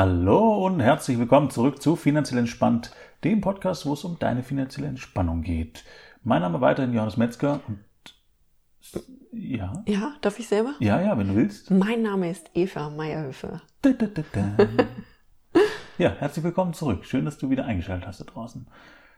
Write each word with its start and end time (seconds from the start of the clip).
Hallo 0.00 0.64
und 0.64 0.80
herzlich 0.80 1.18
willkommen 1.18 1.50
zurück 1.50 1.82
zu 1.82 1.94
Finanziell 1.94 2.38
Entspannt, 2.38 2.90
dem 3.22 3.42
Podcast, 3.42 3.84
wo 3.84 3.92
es 3.92 4.02
um 4.02 4.18
deine 4.18 4.42
finanzielle 4.42 4.88
Entspannung 4.88 5.42
geht. 5.42 5.84
Mein 6.24 6.40
Name 6.40 6.62
weiterhin 6.62 6.94
Johannes 6.94 7.18
Metzger 7.18 7.60
und 7.68 7.84
ja. 9.30 9.84
Ja, 9.86 10.14
darf 10.22 10.38
ich 10.38 10.48
selber? 10.48 10.72
Ja, 10.78 11.02
ja, 11.02 11.18
wenn 11.18 11.28
du 11.28 11.36
willst. 11.36 11.70
Mein 11.70 12.00
Name 12.00 12.30
ist 12.30 12.50
Eva 12.54 12.88
Meierhöfer. 12.88 13.60
Da, 13.82 13.90
da, 13.90 14.06
da, 14.06 14.68
ja, 15.98 16.16
herzlich 16.18 16.46
willkommen 16.46 16.72
zurück. 16.72 17.04
Schön, 17.04 17.26
dass 17.26 17.36
du 17.36 17.50
wieder 17.50 17.66
eingeschaltet 17.66 18.06
hast 18.06 18.20
da 18.20 18.24
draußen. 18.24 18.66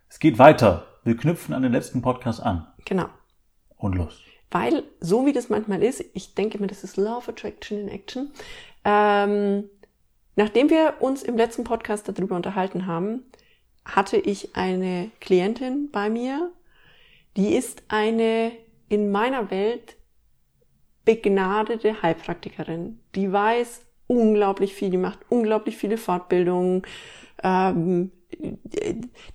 Es 0.08 0.18
geht 0.18 0.40
weiter. 0.40 0.88
Wir 1.04 1.16
knüpfen 1.16 1.54
an 1.54 1.62
den 1.62 1.70
letzten 1.70 2.02
Podcast 2.02 2.42
an. 2.42 2.66
Genau. 2.86 3.06
Und 3.76 3.94
los. 3.94 4.20
Weil, 4.50 4.82
so 4.98 5.26
wie 5.26 5.32
das 5.32 5.48
manchmal 5.48 5.80
ist, 5.80 6.04
ich 6.12 6.34
denke 6.34 6.58
mir, 6.58 6.66
das 6.66 6.82
ist 6.82 6.96
Love 6.96 7.30
Attraction 7.30 7.78
in 7.78 7.88
Action. 7.88 8.32
Ähm, 8.84 9.68
nachdem 10.36 10.70
wir 10.70 10.94
uns 11.00 11.22
im 11.22 11.36
letzten 11.36 11.64
Podcast 11.64 12.08
darüber 12.08 12.36
unterhalten 12.36 12.86
haben, 12.86 13.24
hatte 13.84 14.16
ich 14.16 14.54
eine 14.54 15.10
Klientin 15.20 15.90
bei 15.90 16.08
mir, 16.08 16.52
die 17.36 17.54
ist 17.54 17.82
eine 17.88 18.52
in 18.88 19.10
meiner 19.10 19.50
Welt 19.50 19.96
begnadete 21.04 22.02
Heilpraktikerin. 22.02 23.00
Die 23.14 23.32
weiß 23.32 23.82
unglaublich 24.06 24.74
viel, 24.74 24.90
die 24.90 24.98
macht 24.98 25.20
unglaublich 25.28 25.76
viele 25.76 25.96
Fortbildungen. 25.96 26.82
Ähm, 27.42 28.12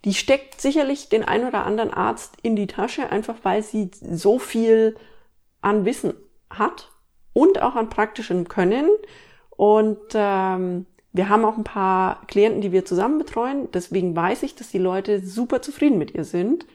die 0.05 0.13
steckt 0.13 0.61
sicherlich 0.61 1.09
den 1.09 1.23
ein 1.23 1.45
oder 1.45 1.65
anderen 1.65 1.93
Arzt 1.93 2.35
in 2.41 2.55
die 2.55 2.67
Tasche, 2.67 3.09
einfach 3.09 3.35
weil 3.43 3.63
sie 3.63 3.91
so 4.01 4.39
viel 4.39 4.95
an 5.61 5.85
Wissen 5.85 6.13
hat 6.49 6.91
und 7.33 7.61
auch 7.61 7.75
an 7.75 7.89
praktischem 7.89 8.47
Können. 8.47 8.89
Und 9.57 9.99
ähm, 10.13 10.85
wir 11.11 11.29
haben 11.29 11.43
auch 11.43 11.57
ein 11.57 11.63
paar 11.63 12.25
Klienten, 12.27 12.61
die 12.61 12.71
wir 12.71 12.85
zusammen 12.85 13.17
betreuen. 13.17 13.69
Deswegen 13.73 14.15
weiß 14.15 14.43
ich, 14.43 14.55
dass 14.55 14.69
die 14.69 14.77
Leute 14.77 15.25
super 15.25 15.61
zufrieden 15.61 15.97
mit 15.97 16.11
ihr 16.13 16.23
sind. 16.23 16.65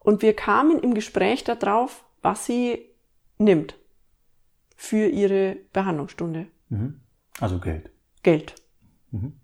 Und 0.00 0.22
wir 0.22 0.34
kamen 0.34 0.80
im 0.80 0.94
Gespräch 0.94 1.44
darauf, 1.44 2.04
was 2.22 2.46
sie 2.46 2.88
nimmt 3.38 3.76
für 4.74 5.06
ihre 5.06 5.58
Behandlungsstunde. 5.72 6.46
Mhm. 6.70 7.00
Also 7.38 7.60
Geld. 7.60 7.90
Geld. 8.22 8.54
Mhm. 9.10 9.34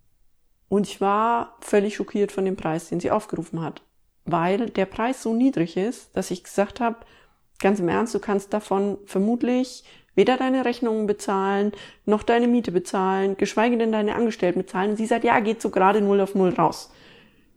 Und 0.69 0.87
ich 0.87 1.01
war 1.01 1.57
völlig 1.61 1.97
schockiert 1.97 2.33
von 2.33 2.45
dem 2.45 2.57
Preis, 2.57 2.89
den 2.89 3.01
sie 3.01 3.11
aufgerufen 3.11 3.63
hat, 3.63 3.83
weil 4.25 4.71
der 4.71 4.87
Preis 4.87 5.23
so 5.23 5.35
niedrig 5.35 5.77
ist, 5.77 6.17
dass 6.17 6.31
ich 6.31 6.45
gesagt 6.45 6.81
habe, 6.81 6.97
ganz 7.59 7.79
im 7.81 7.89
Ernst, 7.89 8.15
du 8.15 8.19
kannst 8.19 8.53
davon 8.53 8.99
vermutlich 9.05 9.85
weder 10.19 10.37
deine 10.37 10.65
Rechnungen 10.65 11.07
bezahlen, 11.07 11.71
noch 12.05 12.25
deine 12.25 12.49
Miete 12.49 12.73
bezahlen, 12.73 13.37
geschweige 13.37 13.79
denn 13.79 13.93
deine 13.93 14.17
Angestellten 14.17 14.59
bezahlen. 14.59 14.91
Und 14.91 14.97
sie 14.97 15.07
sagt, 15.07 15.23
ja, 15.23 15.39
geht 15.39 15.63
so 15.63 15.71
gerade 15.71 16.01
null 16.01 16.21
auf 16.21 16.35
null 16.35 16.51
raus. 16.51 16.93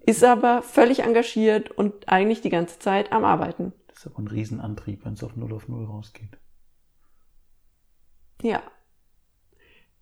Ist 0.05 0.23
aber 0.23 0.61
völlig 0.61 0.99
engagiert 0.99 1.71
und 1.71 2.07
eigentlich 2.07 2.41
die 2.41 2.51
ganze 2.51 2.77
Zeit 2.77 3.11
am 3.11 3.25
Arbeiten. 3.25 3.73
Das 3.87 3.97
ist 3.97 4.05
aber 4.05 4.19
ein 4.19 4.27
Riesenantrieb, 4.27 5.03
wenn 5.03 5.13
es 5.13 5.23
auf 5.23 5.35
null 5.35 5.51
auf 5.53 5.67
null 5.67 5.85
rausgeht. 5.85 6.37
Ja. 8.43 8.61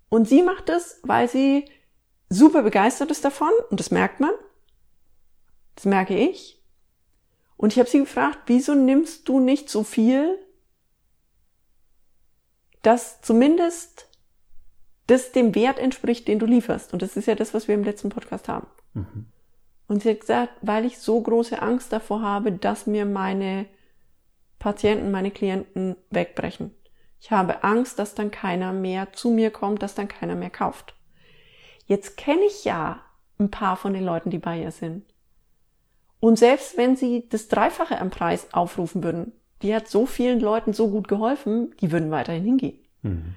Und 0.10 0.28
sie 0.28 0.44
macht 0.44 0.68
es, 0.68 1.00
weil 1.04 1.30
sie 1.30 1.64
super 2.28 2.62
begeistert 2.62 3.10
ist 3.10 3.23
davon 3.23 3.52
und 3.70 3.80
das 3.80 3.90
merkt 3.90 4.20
man. 4.20 4.34
Das 5.76 5.86
merke 5.86 6.18
ich. 6.18 6.62
Und 7.56 7.72
ich 7.72 7.80
habe 7.80 7.90
sie 7.90 8.00
gefragt, 8.00 8.40
wieso 8.48 8.76
nimmst 8.76 9.30
du 9.30 9.40
nicht 9.40 9.70
so 9.70 9.84
viel, 9.84 10.38
dass 12.90 13.22
zumindest 13.22 14.08
das 15.06 15.32
dem 15.32 15.54
Wert 15.54 15.78
entspricht, 15.78 16.28
den 16.28 16.40
du 16.40 16.48
lieferst. 16.48 16.92
Und 16.92 17.04
das 17.04 17.18
ist 17.18 17.28
ja 17.28 17.36
das, 17.36 17.54
was 17.54 17.68
wir 17.68 17.76
im 17.76 17.84
letzten 17.84 18.09
Podcast 18.09 18.48
haben. 18.48 18.66
Mhm. 18.95 19.28
Und 19.88 20.02
sie 20.02 20.09
hat 20.09 20.22
gesagt, 20.22 20.54
weil 20.64 20.86
ich 20.86 20.98
so 20.98 21.22
große 21.22 21.62
Angst 21.62 21.94
davor 21.94 22.23
habe, 22.23 22.52
dass 22.52 22.88
mir 22.88 23.06
meine 23.06 23.67
Patienten, 24.58 25.11
meine 25.11 25.30
Klienten 25.30 25.98
wegbrechen. 26.10 26.73
Ich 27.22 27.30
habe 27.30 27.64
Angst, 27.64 28.00
dass 28.00 28.16
dann 28.16 28.32
keiner 28.32 28.73
mehr 28.73 29.14
zu 29.14 29.30
mir 29.30 29.52
kommt, 29.52 29.83
dass 29.83 29.94
dann 29.94 30.08
keiner 30.08 30.33
mehr 30.33 30.50
kauft. 30.50 30.95
Jetzt 31.86 32.17
kenne 32.17 32.42
ich 32.48 32.66
ja 32.66 33.02
ein 33.38 33.52
paar 33.52 33.77
von 33.77 33.94
den 33.94 34.04
Leuten, 34.04 34.32
die 34.32 34.39
bei 34.39 34.60
ihr 34.60 34.71
sind. 34.71 35.06
Und 36.20 36.39
selbst 36.39 36.76
wenn 36.76 36.95
sie 36.95 37.30
das 37.30 37.50
Dreifache 37.50 38.02
am 38.02 38.10
Preis 38.10 38.52
aufrufen 38.52 39.04
würden, 39.04 39.39
die 39.61 39.75
hat 39.75 39.87
so 39.87 40.05
vielen 40.05 40.39
Leuten 40.39 40.73
so 40.73 40.89
gut 40.89 41.08
geholfen, 41.08 41.75
die 41.81 41.92
würden 41.92 42.11
weiterhin 42.11 42.43
hingehen. 42.43 42.80
Mhm. 43.02 43.36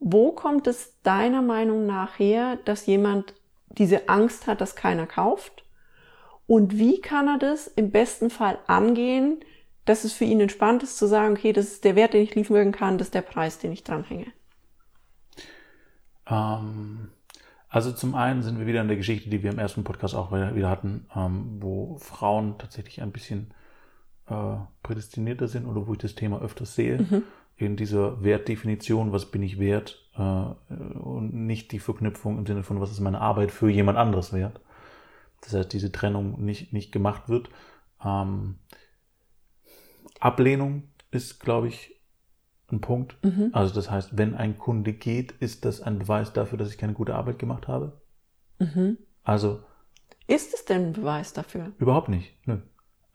Wo 0.00 0.32
kommt 0.32 0.66
es 0.66 1.00
deiner 1.02 1.42
Meinung 1.42 1.86
nach 1.86 2.18
her, 2.18 2.58
dass 2.64 2.86
jemand 2.86 3.34
diese 3.68 4.08
Angst 4.08 4.46
hat, 4.46 4.60
dass 4.60 4.76
keiner 4.76 5.06
kauft? 5.06 5.64
Und 6.46 6.78
wie 6.78 7.00
kann 7.00 7.28
er 7.28 7.38
das 7.38 7.66
im 7.66 7.90
besten 7.90 8.30
Fall 8.30 8.58
angehen, 8.66 9.40
dass 9.84 10.04
es 10.04 10.12
für 10.12 10.24
ihn 10.24 10.40
entspannt 10.40 10.82
ist 10.82 10.98
zu 10.98 11.06
sagen, 11.06 11.34
okay, 11.34 11.52
das 11.52 11.66
ist 11.66 11.84
der 11.84 11.96
Wert, 11.96 12.14
den 12.14 12.22
ich 12.22 12.34
liefern 12.34 12.72
kann, 12.72 12.98
das 12.98 13.08
ist 13.08 13.14
der 13.14 13.22
Preis, 13.22 13.58
den 13.58 13.72
ich 13.72 13.84
dranhänge? 13.84 14.26
Ähm, 16.26 17.10
also 17.68 17.92
zum 17.92 18.14
einen 18.14 18.42
sind 18.42 18.58
wir 18.58 18.66
wieder 18.66 18.80
in 18.80 18.88
der 18.88 18.96
Geschichte, 18.96 19.28
die 19.28 19.42
wir 19.42 19.50
im 19.50 19.58
ersten 19.58 19.84
Podcast 19.84 20.14
auch 20.14 20.32
wieder 20.32 20.70
hatten, 20.70 21.06
ähm, 21.14 21.58
wo 21.60 21.96
Frauen 21.98 22.56
tatsächlich 22.58 23.02
ein 23.02 23.12
bisschen 23.12 23.52
äh, 24.30 24.56
prädestinierter 24.82 25.48
sind 25.48 25.66
oder 25.66 25.86
wo 25.86 25.92
ich 25.92 25.98
das 25.98 26.14
Thema 26.14 26.40
öfters 26.40 26.74
sehe. 26.74 26.98
Mhm. 26.98 27.22
In 27.56 27.76
dieser 27.76 28.22
Wertdefinition, 28.22 29.12
was 29.12 29.26
bin 29.30 29.42
ich 29.42 29.58
wert 29.58 30.08
äh, 30.16 30.20
und 30.20 31.34
nicht 31.34 31.72
die 31.72 31.80
Verknüpfung 31.80 32.38
im 32.38 32.46
Sinne 32.46 32.62
von, 32.62 32.80
was 32.80 32.92
ist 32.92 33.00
meine 33.00 33.20
Arbeit 33.20 33.50
für 33.50 33.68
jemand 33.68 33.98
anderes 33.98 34.32
wert. 34.32 34.60
Das 35.40 35.54
heißt, 35.54 35.72
diese 35.72 35.92
Trennung 35.92 36.44
nicht, 36.44 36.72
nicht 36.72 36.92
gemacht 36.92 37.28
wird. 37.28 37.48
Ähm, 38.04 38.56
Ablehnung 40.20 40.84
ist, 41.10 41.40
glaube 41.40 41.68
ich, 41.68 41.98
ein 42.70 42.80
Punkt. 42.80 43.16
Mhm. 43.24 43.50
Also 43.52 43.74
das 43.74 43.90
heißt, 43.90 44.16
wenn 44.18 44.34
ein 44.34 44.58
Kunde 44.58 44.92
geht, 44.92 45.32
ist 45.32 45.64
das 45.64 45.80
ein 45.80 45.98
Beweis 45.98 46.32
dafür, 46.32 46.58
dass 46.58 46.70
ich 46.70 46.78
keine 46.78 46.92
gute 46.92 47.14
Arbeit 47.14 47.38
gemacht 47.38 47.68
habe? 47.68 48.00
Mhm. 48.58 48.98
Also. 49.22 49.62
Ist 50.26 50.54
es 50.54 50.64
denn 50.64 50.88
ein 50.88 50.92
Beweis 50.92 51.32
dafür? 51.32 51.72
Überhaupt 51.78 52.08
nicht. 52.08 52.34
Nö. 52.46 52.58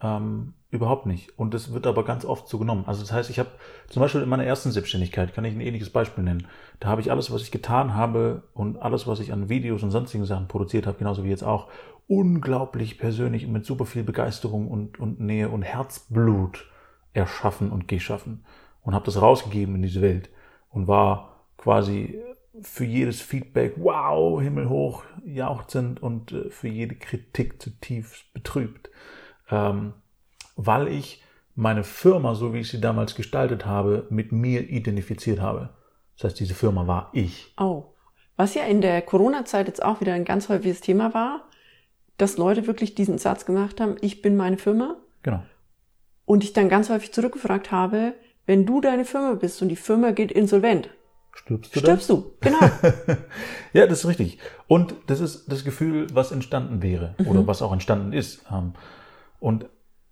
Ähm, 0.03 0.53
überhaupt 0.69 1.05
nicht. 1.05 1.37
Und 1.39 1.53
das 1.53 1.71
wird 1.71 1.87
aber 1.87 2.03
ganz 2.03 2.25
oft 2.25 2.47
so 2.47 2.59
genommen. 2.59 2.83
Also 2.87 3.01
das 3.01 3.13
heißt, 3.13 3.29
ich 3.29 3.39
habe 3.39 3.51
zum 3.87 4.01
Beispiel 4.01 4.21
in 4.21 4.29
meiner 4.29 4.43
ersten 4.43 4.71
Selbstständigkeit, 4.71 5.33
kann 5.33 5.45
ich 5.45 5.53
ein 5.53 5.61
ähnliches 5.61 5.91
Beispiel 5.91 6.23
nennen. 6.23 6.47
Da 6.79 6.89
habe 6.89 6.99
ich 6.99 7.11
alles, 7.11 7.31
was 7.31 7.43
ich 7.43 7.51
getan 7.51 7.95
habe 7.95 8.43
und 8.53 8.81
alles, 8.81 9.07
was 9.07 9.19
ich 9.19 9.31
an 9.31 9.49
Videos 9.49 9.83
und 9.83 9.91
sonstigen 9.91 10.25
Sachen 10.25 10.47
produziert 10.47 10.87
habe, 10.87 10.97
genauso 10.97 11.23
wie 11.23 11.29
jetzt 11.29 11.43
auch, 11.43 11.69
unglaublich 12.07 12.97
persönlich 12.97 13.45
und 13.45 13.53
mit 13.53 13.65
super 13.65 13.85
viel 13.85 14.03
Begeisterung 14.03 14.67
und, 14.67 14.99
und 14.99 15.19
Nähe 15.21 15.49
und 15.49 15.61
Herzblut 15.61 16.69
erschaffen 17.13 17.71
und 17.71 17.87
geschaffen 17.87 18.43
und 18.81 18.93
habe 18.93 19.05
das 19.05 19.21
rausgegeben 19.21 19.75
in 19.75 19.83
diese 19.83 20.01
Welt 20.01 20.29
und 20.69 20.87
war 20.87 21.45
quasi 21.57 22.19
für 22.61 22.85
jedes 22.85 23.21
Feedback, 23.21 23.75
wow, 23.77 24.41
himmelhoch, 24.41 25.03
jauchzend 25.25 26.03
und 26.03 26.31
äh, 26.31 26.49
für 26.49 26.67
jede 26.67 26.95
Kritik 26.95 27.61
zutiefst 27.61 28.33
betrübt, 28.33 28.89
ähm, 29.49 29.93
weil 30.55 30.87
ich 30.87 31.23
meine 31.55 31.83
Firma, 31.83 32.35
so 32.35 32.53
wie 32.53 32.59
ich 32.59 32.69
sie 32.69 32.81
damals 32.81 33.15
gestaltet 33.15 33.65
habe, 33.65 34.07
mit 34.09 34.31
mir 34.31 34.69
identifiziert 34.69 35.39
habe. 35.39 35.69
Das 36.17 36.25
heißt, 36.25 36.39
diese 36.39 36.55
Firma 36.55 36.87
war 36.87 37.09
ich. 37.13 37.53
Oh, 37.57 37.93
was 38.35 38.55
ja 38.55 38.63
in 38.63 38.81
der 38.81 39.01
Corona-Zeit 39.01 39.67
jetzt 39.67 39.83
auch 39.83 40.01
wieder 40.01 40.13
ein 40.13 40.25
ganz 40.25 40.49
häufiges 40.49 40.81
Thema 40.81 41.13
war, 41.13 41.47
dass 42.17 42.37
Leute 42.37 42.67
wirklich 42.67 42.95
diesen 42.95 43.17
Satz 43.17 43.45
gemacht 43.45 43.79
haben, 43.79 43.95
ich 44.01 44.21
bin 44.21 44.35
meine 44.35 44.57
Firma. 44.57 44.97
Genau. 45.21 45.43
Und 46.25 46.43
ich 46.43 46.53
dann 46.53 46.69
ganz 46.69 46.89
häufig 46.89 47.13
zurückgefragt 47.13 47.71
habe, 47.71 48.13
wenn 48.45 48.65
du 48.65 48.81
deine 48.81 49.05
Firma 49.05 49.35
bist 49.35 49.61
und 49.61 49.69
die 49.69 49.75
Firma 49.75 50.11
geht 50.11 50.31
insolvent, 50.31 50.89
Stirbst 51.35 51.75
du 51.75 51.79
Stirbst 51.79 52.09
dann? 52.09 52.17
du, 52.17 52.33
genau. 52.41 52.59
ja, 53.73 53.87
das 53.87 53.99
ist 53.99 54.07
richtig. 54.07 54.37
Und 54.67 54.93
das 55.07 55.19
ist 55.19 55.51
das 55.51 55.63
Gefühl, 55.63 56.07
was 56.13 56.31
entstanden 56.31 56.81
wäre 56.83 57.15
mhm. 57.17 57.27
oder 57.27 57.47
was 57.47 57.61
auch 57.61 57.73
entstanden 57.73 58.13
ist. 58.13 58.43
Und 59.43 59.65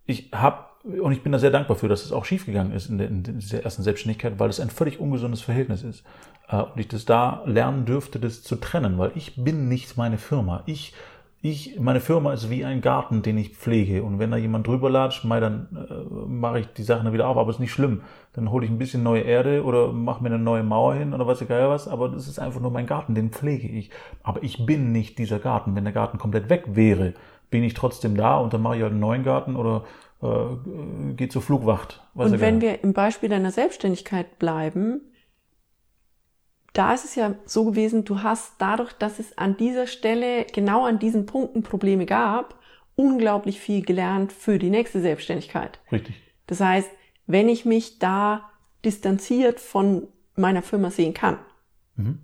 ich 0.06 0.30
habe 0.34 0.66
und 0.84 1.12
ich 1.12 1.22
bin 1.22 1.32
da 1.32 1.38
sehr 1.38 1.52
dankbar 1.52 1.78
für, 1.78 1.88
dass 1.88 2.04
es 2.04 2.12
auch 2.12 2.26
schiefgegangen 2.26 2.74
ist 2.74 2.90
in, 2.90 2.98
der, 2.98 3.08
in 3.08 3.24
dieser 3.24 3.64
ersten 3.64 3.84
Selbstständigkeit, 3.84 4.40
weil 4.40 4.50
es 4.50 4.60
ein 4.60 4.72
völlig 4.72 5.00
ungesundes 5.00 5.42
Verhältnis 5.42 5.84
ist. 5.84 6.04
Äh, 6.50 6.58
und 6.58 6.80
ich 6.80 6.88
das 6.88 7.06
da 7.06 7.44
lernen 7.46 7.86
dürfte, 7.86 8.20
das 8.20 8.44
zu 8.44 8.56
trennen, 8.56 8.98
weil 8.98 9.12
ich 9.16 9.42
bin 9.42 9.70
nicht 9.70 9.96
meine 9.96 10.18
Firma. 10.18 10.64
Ich 10.66 10.94
ich, 11.44 11.80
meine 11.80 12.02
Firma 12.02 12.34
ist 12.34 12.52
wie 12.52 12.64
ein 12.66 12.82
Garten, 12.82 13.24
den 13.24 13.36
ich 13.40 13.56
pflege. 13.56 14.04
Und 14.04 14.20
wenn 14.20 14.30
da 14.30 14.38
jemand 14.38 14.68
drüber 14.68 14.92
latscht, 14.92 15.24
mei, 15.24 15.40
dann 15.40 15.68
äh, 15.90 16.30
mache 16.30 16.60
ich 16.60 16.68
die 16.68 16.84
Sachen 16.84 17.12
wieder 17.14 17.28
auf, 17.28 17.36
aber 17.36 17.50
ist 17.50 17.60
nicht 17.60 17.72
schlimm. 17.72 18.02
Dann 18.34 18.52
hole 18.52 18.64
ich 18.64 18.72
ein 18.72 18.78
bisschen 18.78 19.02
neue 19.02 19.22
Erde 19.22 19.64
oder 19.64 19.92
mache 19.92 20.22
mir 20.22 20.30
eine 20.30 20.38
neue 20.38 20.62
Mauer 20.62 20.94
hin 20.94 21.16
oder 21.16 21.26
weiß 21.26 21.42
ich 21.42 21.48
gar 21.48 21.68
was, 21.70 21.88
aber 21.88 22.10
das 22.10 22.28
ist 22.28 22.38
einfach 22.38 22.62
nur 22.62 22.70
mein 22.70 22.86
Garten, 22.86 23.16
den 23.16 23.32
pflege 23.32 23.68
ich. 23.68 23.90
Aber 24.22 24.44
ich 24.44 24.68
bin 24.68 24.92
nicht 24.92 25.18
dieser 25.18 25.40
Garten. 25.40 25.76
Wenn 25.76 25.84
der 25.84 25.94
Garten 25.94 26.20
komplett 26.20 26.48
weg 26.50 26.64
wäre, 26.68 27.16
bin 27.52 27.64
ich 27.64 27.76
trotzdem 27.76 28.18
da 28.18 28.38
und 28.38 28.54
dann 28.54 28.64
mache 28.64 28.78
ich 28.78 28.82
halt 28.82 28.92
einen 28.92 29.00
neuen 29.00 29.24
Garten 29.24 29.56
oder 29.56 29.86
äh, 30.24 31.14
gehe 31.16 31.30
zur 31.30 31.44
Flugwacht. 31.44 32.02
und 32.16 32.40
wenn 32.40 32.62
wir 32.62 32.84
im 32.84 32.94
Beispiel 32.94 33.30
deiner 33.30 33.52
Selbstständigkeit 33.52 34.40
bleiben, 34.40 35.02
da 36.74 36.94
ist 36.94 37.06
es 37.06 37.16
ja 37.16 37.36
so 37.46 37.66
gewesen, 37.66 38.06
du 38.06 38.24
hast 38.24 38.54
dadurch, 38.58 38.94
dass 38.94 39.20
es 39.20 39.38
an 39.38 39.58
dieser 39.58 39.88
Stelle, 39.88 40.46
genau 40.46 40.86
an 40.86 41.00
diesen 41.00 41.26
Punkten 41.26 41.64
Probleme 41.64 42.06
gab, 42.06 42.56
unglaublich 42.96 43.60
viel 43.60 43.84
gelernt 43.84 44.32
für 44.32 44.58
die 44.58 44.70
nächste 44.70 45.02
Selbstständigkeit. 45.02 45.80
Richtig. 45.92 46.16
Das 46.48 46.62
heißt, 46.62 46.90
wenn 47.28 47.50
ich 47.50 47.66
mich 47.66 48.00
da 48.00 48.50
distanziert 48.86 49.60
von 49.60 50.08
meiner 50.36 50.62
Firma 50.62 50.92
sehen 50.92 51.14
kann, 51.14 51.40
mhm. 51.96 52.20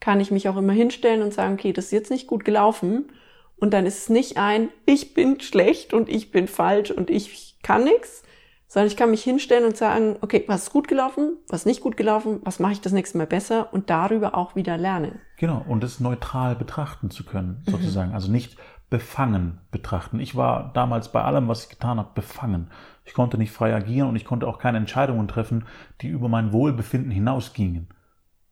kann 0.00 0.20
ich 0.20 0.30
mich 0.30 0.48
auch 0.48 0.56
immer 0.56 0.72
hinstellen 0.72 1.22
und 1.22 1.32
sagen, 1.32 1.54
okay, 1.54 1.72
das 1.72 1.86
ist 1.86 1.92
jetzt 1.92 2.10
nicht 2.10 2.26
gut 2.26 2.44
gelaufen. 2.44 3.12
Und 3.56 3.72
dann 3.72 3.86
ist 3.86 3.98
es 3.98 4.08
nicht 4.08 4.36
ein, 4.36 4.68
ich 4.86 5.14
bin 5.14 5.40
schlecht 5.40 5.94
und 5.94 6.08
ich 6.08 6.30
bin 6.30 6.48
falsch 6.48 6.90
und 6.90 7.10
ich 7.10 7.56
kann 7.62 7.84
nichts, 7.84 8.22
sondern 8.66 8.88
ich 8.88 8.96
kann 8.96 9.10
mich 9.10 9.22
hinstellen 9.22 9.64
und 9.64 9.76
sagen, 9.76 10.16
okay, 10.20 10.44
was 10.48 10.64
ist 10.64 10.72
gut 10.72 10.88
gelaufen, 10.88 11.36
was 11.48 11.60
ist 11.60 11.66
nicht 11.66 11.80
gut 11.80 11.96
gelaufen, 11.96 12.40
was 12.42 12.58
mache 12.58 12.72
ich 12.72 12.80
das 12.80 12.92
nächste 12.92 13.18
Mal 13.18 13.26
besser 13.26 13.72
und 13.72 13.88
darüber 13.88 14.34
auch 14.34 14.56
wieder 14.56 14.76
lernen. 14.76 15.20
Genau, 15.38 15.64
und 15.68 15.84
es 15.84 16.00
neutral 16.00 16.56
betrachten 16.56 17.10
zu 17.10 17.24
können, 17.24 17.62
mhm. 17.66 17.70
sozusagen. 17.70 18.08
Mhm. 18.10 18.14
Also 18.14 18.32
nicht 18.32 18.56
befangen 18.90 19.60
betrachten. 19.70 20.20
Ich 20.20 20.36
war 20.36 20.72
damals 20.72 21.10
bei 21.10 21.22
allem, 21.22 21.48
was 21.48 21.64
ich 21.64 21.70
getan 21.70 21.98
habe, 21.98 22.10
befangen. 22.14 22.70
Ich 23.04 23.14
konnte 23.14 23.38
nicht 23.38 23.52
frei 23.52 23.74
agieren 23.74 24.08
und 24.08 24.16
ich 24.16 24.24
konnte 24.24 24.46
auch 24.46 24.58
keine 24.58 24.78
Entscheidungen 24.78 25.28
treffen, 25.28 25.64
die 26.00 26.08
über 26.08 26.28
mein 26.28 26.52
Wohlbefinden 26.52 27.10
hinausgingen. 27.10 27.88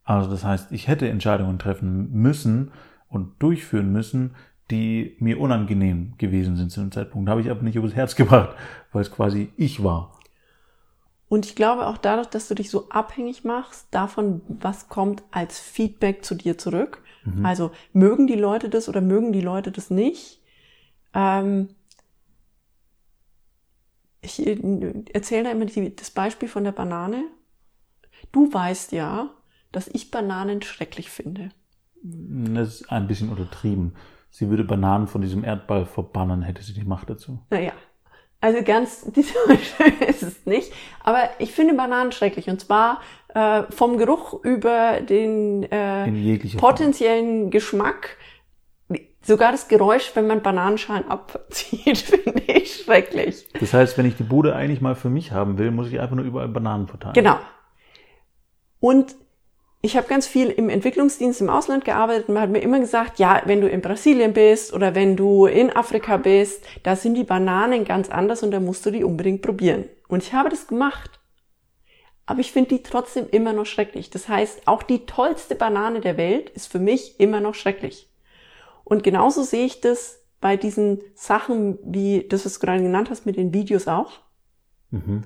Also 0.04 0.30
das 0.30 0.44
heißt, 0.44 0.72
ich 0.72 0.88
hätte 0.88 1.08
Entscheidungen 1.08 1.58
treffen 1.58 2.10
müssen 2.10 2.72
und 3.08 3.40
durchführen 3.42 3.92
müssen, 3.92 4.34
die 4.70 5.16
mir 5.18 5.40
unangenehm 5.40 6.14
gewesen 6.18 6.56
sind 6.56 6.70
zu 6.70 6.80
dem 6.80 6.92
Zeitpunkt. 6.92 7.28
Da 7.28 7.32
habe 7.32 7.40
ich 7.40 7.50
aber 7.50 7.62
nicht 7.62 7.76
übers 7.76 7.94
Herz 7.94 8.16
gebracht, 8.16 8.56
weil 8.92 9.02
es 9.02 9.10
quasi 9.10 9.52
ich 9.56 9.82
war. 9.82 10.18
Und 11.28 11.46
ich 11.46 11.56
glaube 11.56 11.86
auch 11.86 11.96
dadurch, 11.96 12.26
dass 12.26 12.48
du 12.48 12.54
dich 12.54 12.68
so 12.68 12.90
abhängig 12.90 13.42
machst 13.42 13.86
davon, 13.90 14.42
was 14.48 14.88
kommt 14.88 15.22
als 15.30 15.58
Feedback 15.58 16.24
zu 16.24 16.34
dir 16.34 16.58
zurück. 16.58 17.02
Mhm. 17.24 17.46
Also 17.46 17.70
mögen 17.92 18.26
die 18.26 18.36
Leute 18.36 18.68
das 18.68 18.88
oder 18.88 19.00
mögen 19.00 19.32
die 19.32 19.40
Leute 19.40 19.72
das 19.72 19.88
nicht? 19.88 20.42
Ähm, 21.14 21.70
ich 24.20 24.46
erzähle 25.14 25.44
da 25.44 25.50
immer 25.50 25.64
die, 25.64 25.96
das 25.96 26.10
Beispiel 26.10 26.48
von 26.48 26.64
der 26.64 26.72
Banane. 26.72 27.24
Du 28.30 28.52
weißt 28.52 28.92
ja, 28.92 29.30
dass 29.72 29.88
ich 29.88 30.10
Bananen 30.10 30.62
schrecklich 30.62 31.10
finde. 31.10 31.50
Das 32.02 32.80
ist 32.80 32.92
ein 32.92 33.06
bisschen 33.06 33.30
untertrieben. 33.30 33.94
Sie 34.32 34.48
würde 34.48 34.64
Bananen 34.64 35.06
von 35.06 35.20
diesem 35.20 35.44
Erdball 35.44 35.84
verbannen, 35.84 36.40
hätte 36.40 36.62
sie 36.62 36.72
die 36.72 36.84
Macht 36.84 37.10
dazu. 37.10 37.38
Naja, 37.50 37.72
also 38.40 38.62
ganz 38.64 39.02
ist 40.08 40.22
es 40.22 40.46
nicht. 40.46 40.72
Aber 41.04 41.28
ich 41.38 41.52
finde 41.52 41.74
Bananen 41.74 42.12
schrecklich. 42.12 42.48
Und 42.48 42.60
zwar 42.60 43.02
äh, 43.34 43.64
vom 43.70 43.98
Geruch 43.98 44.42
über 44.42 45.02
den 45.02 45.64
äh, 45.64 46.38
potenziellen 46.56 47.42
Form. 47.42 47.50
Geschmack 47.50 48.16
Sogar 49.24 49.52
das 49.52 49.68
Geräusch, 49.68 50.10
wenn 50.14 50.26
man 50.26 50.42
Bananenschalen 50.42 51.08
abzieht, 51.08 51.98
finde 51.98 52.40
ich 52.40 52.82
schrecklich. 52.82 53.46
Das 53.60 53.72
heißt, 53.72 53.96
wenn 53.96 54.06
ich 54.06 54.16
die 54.16 54.24
Bude 54.24 54.56
eigentlich 54.56 54.80
mal 54.80 54.96
für 54.96 55.10
mich 55.10 55.30
haben 55.30 55.58
will, 55.58 55.70
muss 55.70 55.88
ich 55.88 56.00
einfach 56.00 56.16
nur 56.16 56.24
überall 56.24 56.48
Bananen 56.48 56.88
verteilen. 56.88 57.14
Genau. 57.14 57.38
Und 58.80 59.14
ich 59.84 59.96
habe 59.96 60.06
ganz 60.06 60.28
viel 60.28 60.48
im 60.48 60.70
Entwicklungsdienst 60.70 61.40
im 61.40 61.50
Ausland 61.50 61.84
gearbeitet 61.84 62.28
und 62.28 62.34
man 62.34 62.44
hat 62.44 62.50
mir 62.50 62.60
immer 62.60 62.78
gesagt, 62.78 63.18
ja, 63.18 63.42
wenn 63.46 63.60
du 63.60 63.68
in 63.68 63.80
Brasilien 63.80 64.32
bist 64.32 64.72
oder 64.72 64.94
wenn 64.94 65.16
du 65.16 65.46
in 65.46 65.70
Afrika 65.70 66.18
bist, 66.18 66.64
da 66.84 66.94
sind 66.94 67.14
die 67.14 67.24
Bananen 67.24 67.84
ganz 67.84 68.08
anders 68.08 68.44
und 68.44 68.52
da 68.52 68.60
musst 68.60 68.86
du 68.86 68.92
die 68.92 69.02
unbedingt 69.02 69.42
probieren. 69.42 69.86
Und 70.06 70.22
ich 70.22 70.32
habe 70.32 70.48
das 70.48 70.68
gemacht. 70.68 71.18
Aber 72.26 72.38
ich 72.38 72.52
finde 72.52 72.76
die 72.76 72.84
trotzdem 72.84 73.26
immer 73.28 73.52
noch 73.52 73.66
schrecklich. 73.66 74.08
Das 74.08 74.28
heißt, 74.28 74.68
auch 74.68 74.84
die 74.84 75.04
tollste 75.04 75.56
Banane 75.56 76.00
der 76.00 76.16
Welt 76.16 76.50
ist 76.50 76.70
für 76.70 76.78
mich 76.78 77.18
immer 77.18 77.40
noch 77.40 77.56
schrecklich. 77.56 78.08
Und 78.84 79.02
genauso 79.02 79.42
sehe 79.42 79.66
ich 79.66 79.80
das 79.80 80.22
bei 80.40 80.56
diesen 80.56 81.00
Sachen, 81.14 81.80
wie 81.82 82.26
das, 82.28 82.46
was 82.46 82.54
du 82.54 82.66
gerade 82.66 82.82
genannt 82.82 83.10
hast, 83.10 83.26
mit 83.26 83.36
den 83.36 83.52
Videos 83.52 83.88
auch. 83.88 84.20
Mhm. 84.90 85.24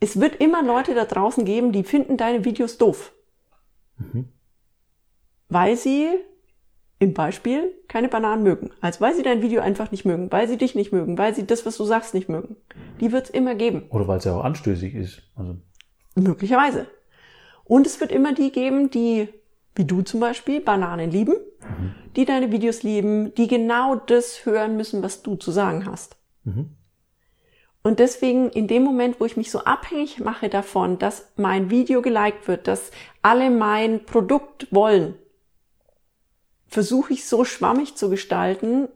Es 0.00 0.20
wird 0.20 0.36
immer 0.36 0.62
Leute 0.62 0.94
da 0.94 1.04
draußen 1.04 1.44
geben, 1.44 1.72
die 1.72 1.84
finden 1.84 2.16
deine 2.16 2.44
Videos 2.44 2.78
doof. 2.78 3.12
Mhm. 3.96 4.28
Weil 5.48 5.76
sie 5.76 6.08
im 6.98 7.14
Beispiel 7.14 7.72
keine 7.88 8.08
Bananen 8.08 8.42
mögen. 8.42 8.70
Also 8.80 9.00
weil 9.00 9.14
sie 9.14 9.22
dein 9.22 9.42
Video 9.42 9.60
einfach 9.60 9.90
nicht 9.90 10.04
mögen, 10.04 10.30
weil 10.32 10.48
sie 10.48 10.56
dich 10.56 10.74
nicht 10.74 10.92
mögen, 10.92 11.18
weil 11.18 11.34
sie 11.34 11.46
das, 11.46 11.66
was 11.66 11.76
du 11.76 11.84
sagst, 11.84 12.14
nicht 12.14 12.28
mögen. 12.28 12.56
Die 13.00 13.12
wird 13.12 13.24
es 13.24 13.30
immer 13.30 13.54
geben. 13.54 13.86
Oder 13.90 14.08
weil 14.08 14.18
es 14.18 14.24
ja 14.24 14.36
auch 14.36 14.44
anstößig 14.44 14.94
ist. 14.94 15.22
Also. 15.36 15.56
Möglicherweise. 16.14 16.86
Und 17.64 17.86
es 17.86 18.00
wird 18.00 18.12
immer 18.12 18.34
die 18.34 18.52
geben, 18.52 18.90
die 18.90 19.28
wie 19.74 19.84
du 19.84 20.02
zum 20.02 20.20
Beispiel, 20.20 20.60
Bananen 20.60 21.10
lieben, 21.10 21.34
mhm. 21.34 21.94
die 22.16 22.24
deine 22.24 22.52
Videos 22.52 22.82
lieben, 22.82 23.34
die 23.34 23.48
genau 23.48 23.96
das 23.96 24.46
hören 24.46 24.76
müssen, 24.76 25.02
was 25.02 25.22
du 25.22 25.36
zu 25.36 25.50
sagen 25.50 25.86
hast. 25.86 26.16
Mhm. 26.44 26.70
Und 27.84 28.00
deswegen 28.00 28.50
in 28.50 28.66
dem 28.66 28.82
Moment, 28.82 29.20
wo 29.20 29.24
ich 29.24 29.36
mich 29.36 29.52
so 29.52 29.60
abhängig 29.60 30.18
mache 30.18 30.48
davon, 30.48 30.98
dass 30.98 31.30
mein 31.36 31.70
Video 31.70 32.02
geliked 32.02 32.48
wird, 32.48 32.66
dass 32.66 32.90
alle 33.22 33.50
mein 33.50 34.04
Produkt 34.04 34.66
wollen, 34.72 35.14
versuche 36.66 37.12
ich 37.12 37.28
so 37.28 37.44
schwammig 37.44 37.94
zu 37.94 38.10
gestalten, 38.10 38.88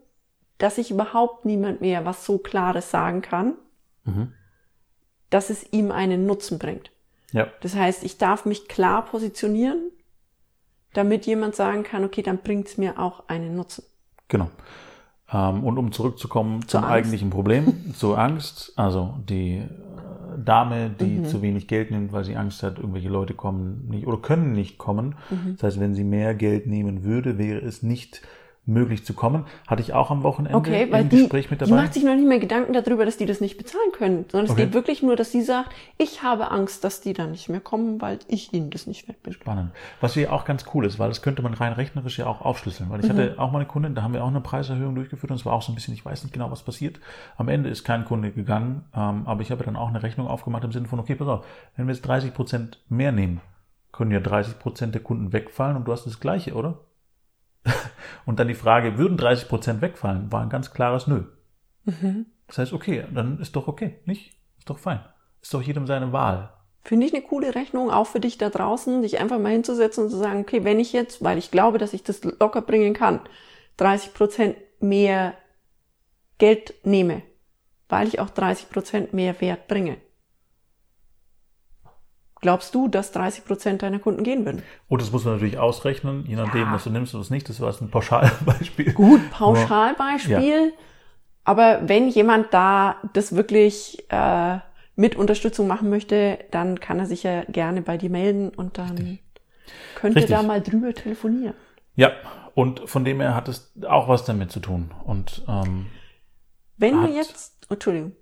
dass 0.57 0.79
ich 0.79 0.91
überhaupt 0.91 1.45
niemand 1.45 1.81
mehr 1.81 2.05
was 2.05 2.25
so 2.25 2.39
Klares 2.39 2.91
sagen 2.91 3.23
kann, 3.23 3.55
mhm. 4.05 4.33
dass 5.31 5.51
es 5.51 5.71
ihm 5.71 5.93
einen 5.93 6.27
Nutzen 6.27 6.59
bringt. 6.59 6.91
Ja. 7.31 7.53
Das 7.61 7.77
heißt, 7.77 8.03
ich 8.03 8.19
darf 8.19 8.47
mich 8.47 8.67
klar 8.67 9.05
positionieren 9.05 9.93
damit 10.93 11.27
jemand 11.27 11.55
sagen 11.55 11.85
kann, 11.85 12.05
okay, 12.05 12.23
dann 12.23 12.39
bringt 12.39 12.69
es 12.69 12.79
mir 12.79 12.99
auch 12.99 13.29
einen 13.29 13.55
Nutzen. 13.55 13.85
Genau. 14.29 14.51
Ähm, 15.33 15.65
und 15.65 15.79
um 15.79 15.93
zurückzukommen 15.93 16.67
zum 16.67 16.85
Angst. 16.85 16.93
eigentlichen 16.93 17.31
Problem, 17.31 17.93
zur 17.95 18.19
Angst, 18.19 18.73
also 18.77 19.15
die 19.29 19.57
äh, 19.57 19.67
Dame, 20.43 20.91
die 20.91 21.19
mhm. 21.19 21.25
zu 21.27 21.43
wenig 21.43 21.69
Geld 21.69 21.91
nimmt, 21.91 22.13
weil 22.13 22.25
sie 22.25 22.37
Angst 22.37 22.63
hat, 22.63 22.79
irgendwelche 22.79 23.11
Leute 23.11 23.35
kommen 23.35 23.87
nicht 23.89 24.07
oder 24.07 24.19
können 24.19 24.53
nicht 24.53 24.79
kommen. 24.79 25.17
Mhm. 25.31 25.55
Das 25.55 25.65
heißt, 25.65 25.81
wenn 25.81 25.95
sie 25.95 26.05
mehr 26.05 26.35
Geld 26.35 26.67
nehmen 26.67 27.05
würde, 27.05 27.37
wäre 27.37 27.61
es 27.61 27.83
nicht 27.83 28.23
möglich 28.69 29.05
zu 29.05 29.15
kommen. 29.15 29.47
Hatte 29.67 29.83
ich 29.83 29.95
auch 29.95 30.11
am 30.11 30.23
Wochenende 30.23 30.57
okay, 30.57 30.87
weil 30.91 31.03
im 31.03 31.09
die, 31.09 31.19
Gespräch 31.19 31.51
mit 31.51 31.61
dabei. 31.61 31.71
Die 31.71 31.77
macht 31.77 31.95
sich 31.95 32.05
noch 32.05 32.15
nicht 32.15 32.29
mehr 32.29 32.39
Gedanken 32.39 32.73
darüber, 32.73 33.05
dass 33.05 33.17
die 33.17 33.27
das 33.27 33.41
nicht 33.41 33.57
bezahlen 33.57 33.91
können, 33.93 34.27
sondern 34.31 34.45
es 34.45 34.53
okay. 34.53 34.67
geht 34.67 34.75
wirklich 34.75 35.03
nur, 35.03 35.17
dass 35.17 35.33
sie 35.33 35.43
sagt, 35.43 35.75
ich 35.97 36.23
habe 36.23 36.51
Angst, 36.51 36.85
dass 36.85 37.01
die 37.01 37.15
dann 37.15 37.33
nicht 37.33 37.49
mehr 37.49 37.61
kommen, 37.61 38.01
weil 38.01 38.19
ich 38.29 38.53
ihnen 38.53 38.71
das 38.71 38.87
nicht 38.87 39.09
wert 39.09 39.23
bin. 39.23 39.33
Spannend. 39.33 39.71
Was 40.01 40.15
hier 40.15 40.33
auch 40.33 40.45
ganz 40.45 40.67
cool 40.75 40.85
ist, 40.85 40.99
weil 40.99 41.09
das 41.09 41.23
könnte 41.23 41.43
man 41.43 41.55
rein 41.55 41.73
rechnerisch 41.73 42.19
ja 42.19 42.27
auch 42.27 42.43
aufschlüsseln, 42.43 42.91
weil 42.91 43.01
ich 43.01 43.07
mhm. 43.07 43.19
hatte 43.19 43.35
auch 43.39 43.51
mal 43.51 43.61
eine 43.61 43.69
Kundin, 43.69 43.95
da 43.95 44.03
haben 44.03 44.13
wir 44.13 44.23
auch 44.23 44.29
eine 44.29 44.41
Preiserhöhung 44.41 44.95
durchgeführt 44.95 45.31
und 45.31 45.37
es 45.37 45.47
war 45.47 45.55
auch 45.55 45.63
so 45.63 45.73
ein 45.73 45.75
bisschen, 45.75 45.95
ich 45.95 46.05
weiß 46.05 46.23
nicht 46.23 46.33
genau, 46.33 46.51
was 46.51 46.63
passiert. 46.63 47.01
Am 47.37 47.49
Ende 47.49 47.71
ist 47.71 47.85
kein 47.85 48.05
Kunde 48.05 48.31
gegangen, 48.31 48.85
ähm, 48.95 49.27
aber 49.27 49.41
ich 49.41 49.51
habe 49.51 49.65
dann 49.65 49.77
auch 49.77 49.89
eine 49.89 50.03
Rechnung 50.03 50.29
aufgemacht 50.29 50.65
im 50.65 50.73
Sinne 50.73 50.89
von, 50.89 51.01
okay, 51.01 51.15
pass 51.15 51.29
auf, 51.29 51.47
wenn 51.77 51.87
wir 51.87 51.95
jetzt 51.95 52.07
30 52.07 52.35
Prozent 52.35 52.81
mehr 52.89 53.13
nehmen, 53.13 53.41
können 53.93 54.11
ja 54.11 54.21
30 54.21 54.59
Prozent 54.59 54.95
der 54.95 55.03
Kunden 55.03 55.33
wegfallen 55.33 55.77
und 55.77 55.87
du 55.87 55.93
hast 55.93 56.05
das 56.05 56.21
Gleiche, 56.21 56.55
oder? 56.55 56.79
Und 58.27 58.39
dann 58.39 58.49
die 58.49 58.55
Frage, 58.55 58.99
würden 58.99 59.17
30 59.17 59.49
Prozent 59.49 59.81
wegfallen, 59.81 60.31
war 60.31 60.43
ein 60.43 60.51
ganz 60.51 60.73
klares 60.73 61.07
Nö. 61.07 61.25
Mhm. 61.85 62.27
Das 62.47 62.59
heißt, 62.59 62.73
okay, 62.73 63.05
dann 63.13 63.39
ist 63.41 63.57
doch 63.57 63.69
okay, 63.69 64.01
nicht? 64.05 64.37
Ist 64.59 64.71
doch 64.71 64.79
fein. 64.79 65.01
Ist 65.41 65.55
doch 65.55 65.63
jedem 65.63 65.87
seine 65.87 66.13
Wahl. 66.13 66.53
Finde 66.83 67.07
ich 67.07 67.15
eine 67.15 67.23
coole 67.23 67.55
Rechnung, 67.55 67.91
auch 67.91 68.07
für 68.07 68.21
dich 68.21 68.39
da 68.39 68.49
draußen, 68.51 69.03
dich 69.03 69.19
einfach 69.19 69.39
mal 69.39 69.53
hinzusetzen 69.53 70.05
und 70.05 70.11
zu 70.11 70.17
sagen, 70.17 70.41
okay, 70.41 70.65
wenn 70.65 70.81
ich 70.81 70.93
jetzt, 70.93 71.23
weil 71.23 71.39
ich 71.39 71.51
glaube, 71.51 71.79
dass 71.79 71.93
ich 71.93 72.03
das 72.03 72.23
locker 72.25 72.63
bringen 72.63 72.95
kann, 72.95 73.21
30 73.77 74.15
Prozent 74.15 74.57
mehr 74.81 75.35
Geld 76.39 76.75
nehme, 76.85 77.23
weil 77.89 78.09
ich 78.09 78.21
auch 78.21 78.31
30 78.31 78.71
Prozent 78.71 79.13
mehr 79.13 79.41
Wert 79.41 79.69
bringe, 79.69 79.99
glaubst 82.41 82.75
du, 82.75 82.89
dass 82.89 83.13
30 83.13 83.45
Prozent 83.45 83.83
deiner 83.83 83.99
Kunden 83.99 84.23
gehen 84.23 84.45
würden? 84.45 84.63
Oh, 84.89 84.97
das 84.97 85.13
muss 85.13 85.25
man 85.25 85.35
natürlich 85.35 85.59
ausrechnen, 85.59 86.25
je 86.27 86.37
nachdem, 86.37 86.63
ja. 86.63 86.73
was 86.73 86.85
du 86.85 86.91
nimmst 86.91 87.15
und 87.15 87.21
was 87.21 87.31
nicht. 87.31 87.49
Das 87.49 87.61
war 87.61 87.75
ein 87.81 87.91
Pauschalbeispiel. 87.91 88.93
Gut, 88.93 89.31
Pauschalbeispiel. 89.31 90.73
Ja. 90.73 90.85
Aber 91.45 91.89
wenn 91.89 92.09
jemand 92.09 92.53
da 92.53 92.97
das 93.15 93.35
wirklich 93.35 94.05
äh, 94.11 94.59
mit 94.97 95.17
Unterstützung 95.17 95.67
machen 95.67 95.89
möchte, 95.91 96.39
dann 96.51 96.81
kann 96.81 96.99
er 96.99 97.07
sich 97.07 97.23
ja 97.23 97.45
gerne 97.45 97.83
bei 97.83 97.97
dir 97.97 98.11
melden 98.11 98.51
und 98.51 98.79
dann 98.79 98.99
Richtig. 98.99 99.23
könnt 99.95 100.17
ihr 100.17 100.27
da 100.27 100.43
mal 100.43 100.61
drüber 100.61 100.93
telefonieren. 100.93 101.55
Ja, 101.95 102.13
und 102.55 102.89
von 102.91 103.05
dem 103.05 103.21
her 103.21 103.35
hat 103.35 103.49
es 103.49 103.73
auch 103.89 104.09
was 104.09 104.25
damit 104.25 104.51
zu 104.51 104.61
tun. 104.61 104.91
Und 105.05 105.45
ähm, 105.49 105.87
wenn 106.77 107.01
wir 107.03 107.11
jetzt, 107.11 107.67
Entschuldigung. 107.71 108.13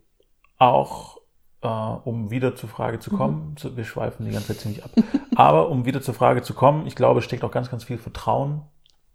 Auch 0.59 1.19
äh, 1.63 1.69
um 1.69 2.31
wieder 2.31 2.55
zur 2.55 2.69
Frage 2.69 2.99
zu 2.99 3.11
kommen, 3.11 3.57
mhm. 3.63 3.77
wir 3.77 3.85
schweifen 3.85 4.27
die 4.27 4.33
ganze 4.33 4.49
Zeit 4.49 4.59
ziemlich 4.59 4.85
ab, 4.85 4.91
aber 5.37 5.69
um 5.69 5.85
wieder 5.85 6.01
zur 6.03 6.15
Frage 6.15 6.43
zu 6.43 6.55
kommen, 6.55 6.87
ich 6.87 6.97
glaube, 6.97 7.23
steckt 7.23 7.45
auch 7.45 7.51
ganz, 7.51 7.71
ganz 7.71 7.85
viel 7.85 7.99
Vertrauen 7.99 8.63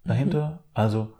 dahinter. 0.03 0.49
Mhm. 0.49 0.57
Also 0.73 1.13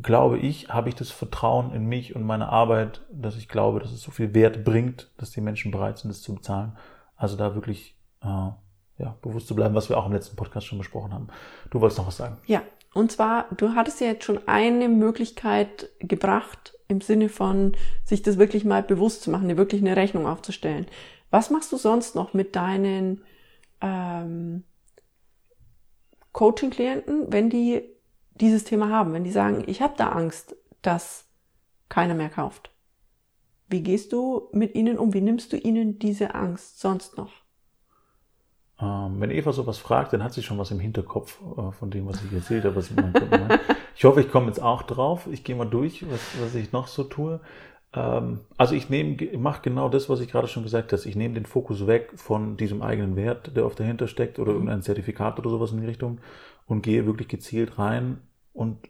glaube 0.00 0.38
ich, 0.38 0.68
habe 0.68 0.88
ich 0.88 0.94
das 0.94 1.10
Vertrauen 1.10 1.72
in 1.72 1.86
mich 1.86 2.14
und 2.14 2.22
meine 2.22 2.48
Arbeit, 2.48 3.02
dass 3.10 3.36
ich 3.36 3.48
glaube, 3.48 3.80
dass 3.80 3.92
es 3.92 4.02
so 4.02 4.10
viel 4.10 4.34
Wert 4.34 4.64
bringt, 4.64 5.10
dass 5.16 5.30
die 5.30 5.40
Menschen 5.40 5.70
bereit 5.70 5.98
sind, 5.98 6.10
es 6.10 6.22
zu 6.22 6.34
bezahlen. 6.34 6.76
Also 7.16 7.36
da 7.36 7.54
wirklich 7.54 7.96
äh, 8.22 8.50
ja, 8.98 9.16
bewusst 9.22 9.48
zu 9.48 9.54
bleiben, 9.54 9.74
was 9.74 9.88
wir 9.88 9.98
auch 9.98 10.06
im 10.06 10.12
letzten 10.12 10.36
Podcast 10.36 10.66
schon 10.66 10.78
besprochen 10.78 11.12
haben. 11.12 11.28
Du 11.70 11.80
wolltest 11.80 11.98
noch 11.98 12.06
was 12.06 12.16
sagen? 12.16 12.38
Ja, 12.46 12.62
und 12.94 13.12
zwar, 13.12 13.46
du 13.56 13.74
hattest 13.74 14.00
ja 14.00 14.08
jetzt 14.08 14.24
schon 14.24 14.40
eine 14.46 14.88
Möglichkeit 14.88 15.90
gebracht, 15.98 16.77
im 16.88 17.02
Sinne 17.02 17.28
von 17.28 17.76
sich 18.04 18.22
das 18.22 18.38
wirklich 18.38 18.64
mal 18.64 18.82
bewusst 18.82 19.22
zu 19.22 19.30
machen, 19.30 19.48
dir 19.48 19.58
wirklich 19.58 19.82
eine 19.82 19.96
Rechnung 19.96 20.26
aufzustellen. 20.26 20.86
Was 21.30 21.50
machst 21.50 21.70
du 21.70 21.76
sonst 21.76 22.14
noch 22.14 22.32
mit 22.32 22.56
deinen 22.56 23.22
ähm, 23.82 24.64
Coaching-Klienten, 26.32 27.30
wenn 27.30 27.50
die 27.50 27.82
dieses 28.34 28.64
Thema 28.64 28.88
haben, 28.88 29.12
wenn 29.12 29.24
die 29.24 29.30
sagen, 29.32 29.64
ich 29.66 29.82
habe 29.82 29.94
da 29.96 30.10
Angst, 30.10 30.56
dass 30.80 31.26
keiner 31.90 32.14
mehr 32.14 32.30
kauft? 32.30 32.70
Wie 33.68 33.82
gehst 33.82 34.14
du 34.14 34.48
mit 34.52 34.74
ihnen 34.74 34.98
um? 34.98 35.12
Wie 35.12 35.20
nimmst 35.20 35.52
du 35.52 35.58
ihnen 35.58 35.98
diese 35.98 36.34
Angst 36.34 36.80
sonst 36.80 37.18
noch? 37.18 37.32
Ähm, 38.80 39.20
wenn 39.20 39.30
Eva 39.30 39.52
sowas 39.52 39.78
fragt, 39.78 40.12
dann 40.12 40.22
hat 40.22 40.32
sie 40.32 40.42
schon 40.42 40.58
was 40.58 40.70
im 40.70 40.78
Hinterkopf 40.78 41.40
äh, 41.56 41.72
von 41.72 41.90
dem, 41.90 42.06
was 42.06 42.22
ich 42.22 42.32
erzählt 42.32 42.64
habe, 42.64 42.76
was 42.76 42.90
ich 42.90 42.96
meine. 42.96 43.60
Ich 43.96 44.04
hoffe, 44.04 44.20
ich 44.20 44.30
komme 44.30 44.46
jetzt 44.46 44.62
auch 44.62 44.82
drauf. 44.82 45.26
Ich 45.30 45.42
gehe 45.42 45.56
mal 45.56 45.64
durch, 45.64 46.08
was, 46.08 46.20
was 46.40 46.54
ich 46.54 46.70
noch 46.70 46.86
so 46.86 47.02
tue. 47.02 47.40
Ähm, 47.92 48.40
also 48.56 48.74
ich 48.74 48.88
nehme, 48.88 49.16
mache 49.38 49.62
genau 49.62 49.88
das, 49.88 50.08
was 50.08 50.20
ich 50.20 50.28
gerade 50.30 50.46
schon 50.46 50.62
gesagt 50.62 50.92
habe. 50.92 51.08
Ich 51.08 51.16
nehme 51.16 51.34
den 51.34 51.46
Fokus 51.46 51.86
weg 51.86 52.12
von 52.14 52.56
diesem 52.56 52.82
eigenen 52.82 53.16
Wert, 53.16 53.56
der 53.56 53.66
oft 53.66 53.80
dahinter 53.80 54.06
steckt 54.06 54.38
oder 54.38 54.52
irgendein 54.52 54.82
Zertifikat 54.82 55.38
oder 55.38 55.50
sowas 55.50 55.72
in 55.72 55.80
die 55.80 55.86
Richtung 55.86 56.20
und 56.66 56.82
gehe 56.82 57.06
wirklich 57.06 57.28
gezielt 57.28 57.78
rein 57.78 58.18
und 58.52 58.88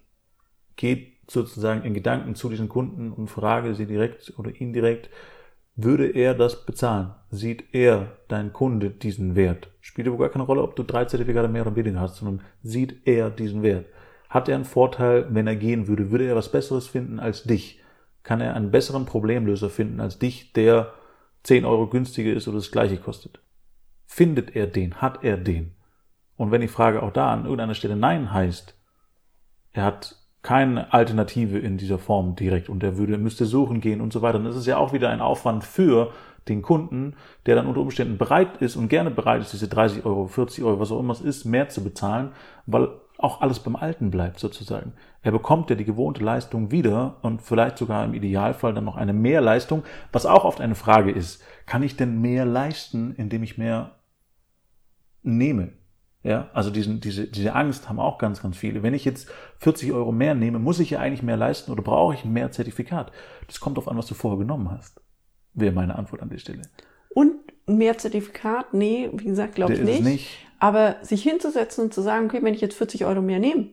gehe 0.76 1.07
sozusagen 1.26 1.83
in 1.85 1.95
Gedanken 1.95 2.35
zu 2.35 2.49
diesen 2.49 2.68
Kunden 2.68 3.12
und 3.12 3.28
frage 3.28 3.75
sie 3.75 3.87
direkt 3.87 4.33
oder 4.38 4.50
indirekt, 4.54 5.11
würde 5.78 6.08
er 6.08 6.35
das 6.35 6.66
bezahlen? 6.66 7.14
Sieht 7.30 7.73
er, 7.73 8.18
dein 8.26 8.52
Kunde, 8.52 8.90
diesen 8.90 9.37
Wert? 9.37 9.70
Spielt 9.80 10.08
überhaupt 10.08 10.23
gar 10.23 10.32
keine 10.32 10.44
Rolle, 10.44 10.62
ob 10.62 10.75
du 10.75 10.82
drei 10.82 11.04
Zertifikate 11.04 11.47
mehr 11.47 11.62
oder 11.62 11.76
weniger 11.76 12.00
hast, 12.00 12.16
sondern 12.16 12.44
sieht 12.62 13.06
er 13.06 13.30
diesen 13.30 13.62
Wert? 13.62 13.87
Hat 14.28 14.49
er 14.49 14.56
einen 14.56 14.64
Vorteil, 14.64 15.26
wenn 15.30 15.47
er 15.47 15.54
gehen 15.54 15.87
würde? 15.87 16.11
Würde 16.11 16.26
er 16.26 16.35
was 16.35 16.50
Besseres 16.50 16.88
finden 16.88 17.20
als 17.20 17.44
dich? 17.44 17.80
Kann 18.25 18.40
er 18.40 18.56
einen 18.56 18.73
besseren 18.73 19.06
Problemlöser 19.06 19.70
finden 19.70 20.00
als 20.00 20.18
dich, 20.18 20.52
der 20.52 20.92
10 21.44 21.64
Euro 21.64 21.87
günstiger 21.87 22.32
ist 22.32 22.49
oder 22.49 22.58
das 22.58 22.73
gleiche 22.73 22.97
kostet? 22.97 23.40
Findet 24.04 24.56
er 24.56 24.66
den? 24.66 24.97
Hat 24.97 25.23
er 25.23 25.37
den? 25.37 25.76
Und 26.37 26.50
wenn 26.50 26.61
die 26.61 26.68
Frage 26.68 27.04
auch 27.04 27.12
da 27.12 27.32
an 27.32 27.44
irgendeiner 27.44 27.75
Stelle 27.75 27.97
Nein 27.97 28.32
heißt, 28.32 28.75
er 29.73 29.85
hat 29.85 30.16
keine 30.42 30.92
Alternative 30.92 31.59
in 31.59 31.78
dieser 31.78 31.99
Form 31.99 32.37
direkt 32.37 32.68
und 32.68 32.83
er 32.83 32.97
würde, 32.97 33.18
müsste 33.18 33.45
suchen 33.45 33.80
gehen 33.80 34.00
und 34.00 34.12
so 34.12 34.23
weiter. 34.23 34.38
Und 34.38 34.45
das 34.45 34.57
ist 34.57 34.66
ja 34.66 34.76
auch 34.76 34.92
wieder 34.92 35.11
ein 35.11 35.21
Aufwand 35.21 35.64
für 35.64 36.12
den 36.49 36.62
Kunden, 36.62 37.14
der 37.47 37.57
dann 37.57 37.66
unter 37.66 37.80
Umständen 37.80 38.18
bereit 38.18 38.57
ist 38.59 38.76
und 38.76 38.88
gerne 38.88 39.11
bereit 39.11 39.42
ist, 39.42 39.52
diese 39.52 39.68
30 39.68 40.04
Euro, 40.04 40.26
40 40.26 40.64
Euro, 40.64 40.80
was 40.80 40.92
auch 40.92 41.00
immer 41.00 41.12
es 41.12 41.21
ist, 41.21 41.45
mehr 41.45 41.68
zu 41.68 41.83
bezahlen, 41.85 42.30
weil 42.66 42.88
auch 43.18 43.40
alles 43.40 43.59
beim 43.59 43.76
Alten 43.76 44.11
bleibt 44.11 44.38
sozusagen. 44.38 44.92
Er 45.23 45.33
bekommt 45.33 45.71
ja 45.71 45.76
die 45.76 45.85
gewohnte 45.85 46.23
Leistung 46.23 46.71
wieder 46.71 47.16
und 47.23 47.42
vielleicht 47.42 47.76
sogar 47.76 48.04
im 48.04 48.14
Idealfall 48.14 48.73
dann 48.73 48.85
noch 48.85 48.97
eine 48.97 49.12
Mehrleistung, 49.12 49.83
was 50.12 50.25
auch 50.25 50.45
oft 50.45 50.61
eine 50.61 50.76
Frage 50.76 51.11
ist. 51.11 51.42
Kann 51.66 51.83
ich 51.83 51.97
denn 51.97 52.21
mehr 52.21 52.45
leisten, 52.45 53.12
indem 53.16 53.42
ich 53.42 53.59
mehr 53.59 53.97
nehme? 55.23 55.73
Ja, 56.25 56.50
also 56.52 56.70
diesen, 56.70 57.00
diese, 57.00 57.28
diese 57.28 57.54
Angst 57.54 57.88
haben 57.88 58.00
auch 58.00 58.18
ganz, 58.18 58.42
ganz 58.42 58.56
viele. 58.56 58.82
Wenn 58.82 58.94
ich 58.94 59.04
jetzt 59.04 59.28
40 59.58 59.92
Euro 59.92 60.10
mehr 60.10 60.34
nehme, 60.34 60.58
muss 60.58 60.80
ich 60.80 60.90
ja 60.90 60.98
eigentlich 60.98 61.22
mehr 61.22 61.37
leisten 61.37 61.70
oder 61.70 61.82
brauche 61.82 62.14
ich 62.14 62.25
mehr 62.25 62.50
Zertifikat? 62.50 63.12
Das 63.46 63.60
kommt 63.60 63.78
auf 63.78 63.88
an, 63.88 63.96
was 63.96 64.06
du 64.06 64.14
vorher 64.14 64.38
genommen 64.38 64.70
hast. 64.70 65.00
Wäre 65.54 65.72
meine 65.72 65.96
Antwort 65.96 66.22
an 66.22 66.28
der 66.28 66.38
Stelle. 66.38 66.62
Und 67.14 67.34
mehr 67.66 67.96
Zertifikat? 67.98 68.75
Nee, 68.75 69.10
wie 69.12 69.25
gesagt, 69.25 69.54
glaube 69.54 69.75
ich 69.75 69.80
nicht. 69.80 70.02
nicht. 70.02 70.28
Aber 70.58 70.96
sich 71.02 71.22
hinzusetzen 71.22 71.84
und 71.84 71.94
zu 71.94 72.02
sagen, 72.02 72.26
okay, 72.26 72.42
wenn 72.42 72.54
ich 72.54 72.60
jetzt 72.60 72.76
40 72.76 73.04
Euro 73.04 73.22
mehr 73.22 73.38
nehme, 73.38 73.68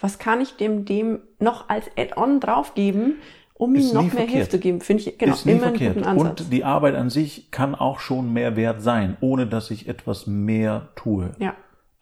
was 0.00 0.18
kann 0.18 0.40
ich 0.40 0.56
dem, 0.56 0.86
dem 0.86 1.20
noch 1.38 1.68
als 1.68 1.86
Add-on 1.96 2.40
draufgeben, 2.40 3.16
um 3.54 3.74
ihm 3.74 3.92
noch 3.92 4.02
mehr 4.02 4.10
verkehrt. 4.10 4.30
Hilfe 4.30 4.50
zu 4.50 4.58
geben, 4.58 4.80
finde 4.80 5.02
ich 5.02 5.18
genau, 5.18 5.34
ist 5.34 5.46
immer 5.46 5.60
verkehrt. 5.60 5.96
einen 5.96 6.04
guten 6.04 6.06
Ansatz. 6.06 6.40
Und 6.40 6.52
die 6.52 6.64
Arbeit 6.64 6.94
an 6.94 7.10
sich 7.10 7.50
kann 7.50 7.74
auch 7.74 8.00
schon 8.00 8.32
mehr 8.32 8.56
wert 8.56 8.82
sein, 8.82 9.16
ohne 9.20 9.46
dass 9.46 9.70
ich 9.70 9.88
etwas 9.88 10.26
mehr 10.26 10.88
tue. 10.96 11.32
Ja. 11.38 11.54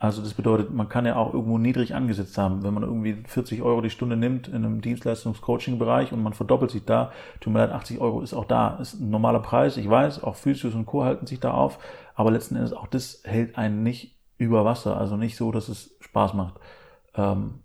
Also 0.03 0.21
das 0.21 0.35
bedeutet, 0.35 0.73
man 0.73 0.89
kann 0.89 1.07
ja 1.07 1.15
auch 1.15 1.33
irgendwo 1.33 1.59
niedrig 1.59 1.95
angesetzt 1.95 2.37
haben. 2.37 2.65
Wenn 2.65 2.75
man 2.75 2.83
irgendwie 2.83 3.23
40 3.25 3.63
Euro 3.63 3.81
die 3.83 3.89
Stunde 3.89 4.17
nimmt 4.17 4.49
in 4.49 4.57
einem 4.57 4.81
Dienstleistungs-Coaching-Bereich 4.81 6.13
und 6.13 6.25
man 6.25 6.33
verdoppelt 6.33 6.73
sich 6.73 6.85
da, 6.85 7.13
tut 7.39 7.53
mir 7.53 7.61
leid, 7.61 7.71
80 7.71 8.01
Euro 8.01 8.21
ist 8.21 8.35
auch 8.35 8.47
da, 8.47 8.79
ist 8.79 8.95
ein 8.95 9.11
normaler 9.11 9.39
Preis. 9.39 9.77
Ich 9.77 9.89
weiß, 9.89 10.25
auch 10.25 10.35
Physios 10.35 10.75
und 10.75 10.87
Co. 10.87 11.05
halten 11.05 11.29
sich 11.29 11.39
da 11.39 11.53
auf, 11.53 11.79
aber 12.17 12.33
letzten 12.33 12.57
Endes 12.57 12.73
auch 12.73 12.89
das 12.89 13.23
hält 13.23 13.57
einen 13.57 13.85
nicht 13.85 14.19
über 14.39 14.65
Wasser, 14.65 14.97
also 14.97 15.17
nicht 15.17 15.37
so, 15.37 15.53
dass 15.53 15.69
es 15.69 15.97
Spaß 16.01 16.35
macht. 16.35 16.55
Ähm, 17.15 17.61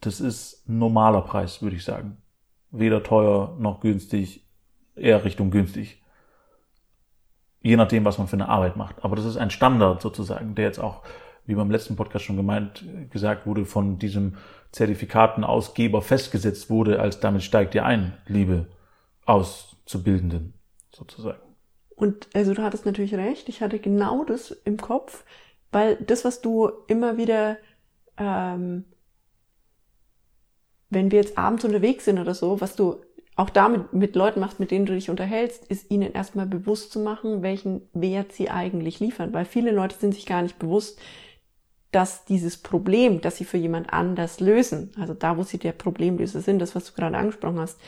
das 0.00 0.20
ist 0.20 0.68
ein 0.68 0.78
normaler 0.78 1.22
Preis, 1.22 1.62
würde 1.62 1.74
ich 1.74 1.82
sagen. 1.82 2.18
Weder 2.70 3.02
teuer 3.02 3.56
noch 3.58 3.80
günstig, 3.80 4.46
eher 4.94 5.24
Richtung 5.24 5.50
günstig. 5.50 6.00
Je 7.60 7.74
nachdem, 7.74 8.04
was 8.04 8.18
man 8.18 8.28
für 8.28 8.36
eine 8.36 8.48
Arbeit 8.48 8.76
macht. 8.76 9.04
Aber 9.04 9.16
das 9.16 9.24
ist 9.24 9.36
ein 9.36 9.50
Standard 9.50 10.00
sozusagen, 10.00 10.54
der 10.54 10.66
jetzt 10.66 10.78
auch 10.78 11.02
wie 11.50 11.54
beim 11.54 11.70
letzten 11.70 11.96
Podcast 11.96 12.24
schon 12.24 12.36
gemeint, 12.36 12.84
gesagt 13.10 13.46
wurde, 13.46 13.66
von 13.66 13.98
diesem 13.98 14.36
Zertifikatenausgeber 14.72 16.00
festgesetzt 16.00 16.70
wurde, 16.70 17.00
als 17.00 17.20
damit 17.20 17.42
steigt 17.42 17.74
ihr 17.74 17.84
ein, 17.84 18.14
liebe 18.26 18.66
Auszubildenden, 19.26 20.54
sozusagen. 20.94 21.40
Und 21.96 22.28
also 22.32 22.54
du 22.54 22.62
hattest 22.62 22.86
natürlich 22.86 23.14
recht, 23.14 23.48
ich 23.48 23.60
hatte 23.60 23.78
genau 23.78 24.24
das 24.24 24.52
im 24.64 24.78
Kopf, 24.78 25.24
weil 25.72 25.96
das, 25.96 26.24
was 26.24 26.40
du 26.40 26.70
immer 26.86 27.18
wieder, 27.18 27.58
ähm, 28.16 28.84
wenn 30.88 31.10
wir 31.10 31.18
jetzt 31.18 31.36
abends 31.36 31.64
unterwegs 31.64 32.06
sind 32.06 32.18
oder 32.18 32.34
so, 32.34 32.60
was 32.60 32.74
du 32.74 33.00
auch 33.36 33.50
damit 33.50 33.92
mit 33.92 34.16
Leuten 34.16 34.40
machst, 34.40 34.60
mit 34.60 34.70
denen 34.70 34.86
du 34.86 34.94
dich 34.94 35.08
unterhältst, 35.08 35.64
ist 35.66 35.90
ihnen 35.90 36.12
erstmal 36.12 36.46
bewusst 36.46 36.92
zu 36.92 37.00
machen, 37.00 37.42
welchen 37.42 37.82
Wert 37.92 38.32
sie 38.32 38.50
eigentlich 38.50 39.00
liefern. 39.00 39.32
Weil 39.32 39.44
viele 39.44 39.70
Leute 39.70 39.96
sind 39.96 40.14
sich 40.14 40.26
gar 40.26 40.42
nicht 40.42 40.58
bewusst, 40.58 41.00
dass 41.90 42.24
dieses 42.24 42.56
Problem, 42.56 43.20
das 43.20 43.36
sie 43.36 43.44
für 43.44 43.56
jemand 43.56 43.92
anders 43.92 44.40
lösen, 44.40 44.92
also 44.98 45.14
da, 45.14 45.36
wo 45.36 45.42
sie 45.42 45.58
der 45.58 45.72
Problemlöser 45.72 46.40
sind, 46.40 46.60
das, 46.60 46.74
was 46.74 46.86
du 46.86 46.92
gerade 46.92 47.16
angesprochen 47.16 47.58
hast, 47.58 47.80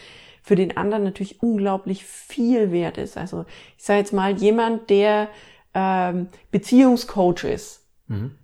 für 0.42 0.56
den 0.56 0.76
anderen 0.76 1.04
natürlich 1.04 1.40
unglaublich 1.40 2.04
viel 2.04 2.72
wert 2.72 2.98
ist. 2.98 3.16
Also 3.16 3.44
ich 3.78 3.84
sage 3.84 4.00
jetzt 4.00 4.12
mal, 4.12 4.36
jemand, 4.36 4.90
der 4.90 5.28
ähm, 5.72 6.28
Beziehungscoach 6.50 7.44
ist 7.44 7.86
mhm. 8.08 8.36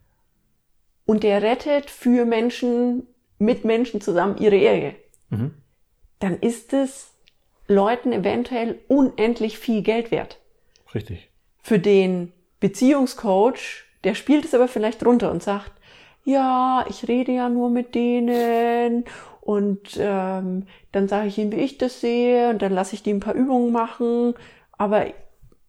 und 1.05 1.25
der 1.25 1.43
rettet 1.43 1.91
für 1.91 2.25
Menschen, 2.25 3.09
mit 3.39 3.65
Menschen 3.65 4.01
zusammen 4.01 4.39
ihre 4.39 4.57
Ehe, 4.57 4.95
mhm. 5.31 5.55
dann 6.21 6.39
ist 6.39 6.73
es 6.73 7.13
Leuten 7.67 8.13
eventuell 8.13 8.79
unendlich 8.87 9.59
viel 9.59 9.83
Geld 9.83 10.13
wert. 10.13 10.41
Richtig. 10.95 11.31
Für 11.63 11.81
den 11.81 12.33
Beziehungscoach 12.61 13.88
der 14.05 14.15
spielt 14.15 14.45
es 14.45 14.55
aber 14.55 14.69
vielleicht 14.69 15.05
runter 15.05 15.31
und 15.31 15.43
sagt, 15.43 15.73
ja, 16.25 16.85
ich 16.89 17.09
rede 17.09 17.33
ja 17.33 17.49
nur 17.49 17.71
mit 17.71 17.95
denen 17.95 19.05
und 19.41 19.97
ähm, 19.99 20.67
dann 20.93 21.09
sage 21.09 21.29
ich 21.29 21.39
ihnen, 21.39 21.53
wie 21.53 21.61
ich 21.61 21.79
das 21.79 22.01
sehe 22.01 22.51
und 22.51 22.61
dann 22.61 22.73
lasse 22.73 22.95
ich 22.95 23.03
die 23.03 23.13
ein 23.13 23.21
paar 23.21 23.35
Übungen 23.35 23.73
machen. 23.73 24.35
Aber 24.73 25.07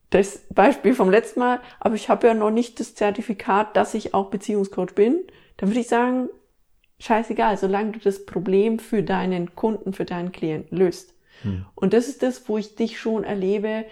das 0.10 0.40
Beispiel 0.50 0.94
vom 0.94 1.10
letzten 1.10 1.40
Mal, 1.40 1.62
aber 1.80 1.96
ich 1.96 2.10
habe 2.10 2.28
ja 2.28 2.34
noch 2.34 2.52
nicht 2.52 2.80
das 2.80 2.96
Zertifikat, 2.96 3.78
dass 3.78 3.94
ich 3.94 4.14
auch 4.14 4.30
Beziehungscoach 4.32 4.96
bin. 4.96 5.22
Dann 5.58 5.70
würde 5.70 5.80
ich 5.80 5.88
sagen, 5.88 6.30
scheißegal, 7.00 7.58
solange 7.58 7.94
du 7.94 8.00
das 8.00 8.26
Problem 8.26 8.80
für 8.80 9.04
deinen 9.04 9.56
Kunden, 9.56 9.94
für 9.94 10.06
deinen 10.06 10.32
Klienten 10.32 10.78
löst. 10.78 11.14
Hm. 11.44 11.66
Und 11.76 11.94
das 11.94 12.08
ist 12.08 12.24
das, 12.24 12.50
wo 12.50 12.58
ich 12.58 12.76
dich 12.76 13.00
schon 13.00 13.24
erlebe, 13.24 13.86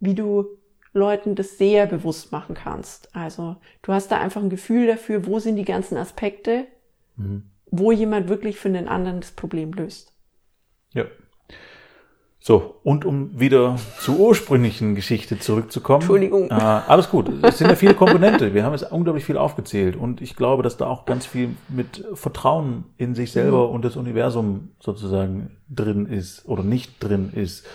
wie 0.00 0.14
du 0.14 0.46
Leuten 0.94 1.34
das 1.34 1.58
sehr 1.58 1.86
bewusst 1.86 2.32
machen 2.32 2.54
kannst. 2.54 3.14
Also 3.14 3.56
du 3.82 3.92
hast 3.92 4.10
da 4.10 4.18
einfach 4.18 4.40
ein 4.40 4.48
Gefühl 4.48 4.86
dafür, 4.86 5.26
wo 5.26 5.40
sind 5.40 5.56
die 5.56 5.64
ganzen 5.64 5.98
Aspekte, 5.98 6.66
mhm. 7.16 7.50
wo 7.70 7.92
jemand 7.92 8.28
wirklich 8.28 8.58
für 8.58 8.70
den 8.70 8.88
anderen 8.88 9.20
das 9.20 9.32
Problem 9.32 9.72
löst. 9.72 10.12
Ja. 10.92 11.04
So, 12.38 12.78
und 12.82 13.06
um 13.06 13.40
wieder 13.40 13.76
zur 13.98 14.18
ursprünglichen 14.18 14.94
Geschichte 14.94 15.38
zurückzukommen. 15.38 16.02
Entschuldigung. 16.02 16.50
Äh, 16.50 16.52
alles 16.52 17.08
gut. 17.08 17.30
Es 17.42 17.56
sind 17.56 17.70
ja 17.70 17.74
viele 17.74 17.94
Komponente. 17.94 18.52
Wir 18.52 18.64
haben 18.64 18.72
jetzt 18.72 18.92
unglaublich 18.92 19.24
viel 19.24 19.38
aufgezählt. 19.38 19.96
Und 19.96 20.20
ich 20.20 20.36
glaube, 20.36 20.62
dass 20.62 20.76
da 20.76 20.86
auch 20.86 21.06
ganz 21.06 21.24
viel 21.24 21.56
mit 21.70 22.04
Vertrauen 22.12 22.84
in 22.98 23.14
sich 23.14 23.32
selber 23.32 23.68
mhm. 23.68 23.74
und 23.74 23.84
das 23.86 23.96
Universum 23.96 24.72
sozusagen 24.78 25.56
drin 25.70 26.04
ist 26.04 26.46
oder 26.46 26.62
nicht 26.62 27.02
drin 27.02 27.32
ist. 27.34 27.66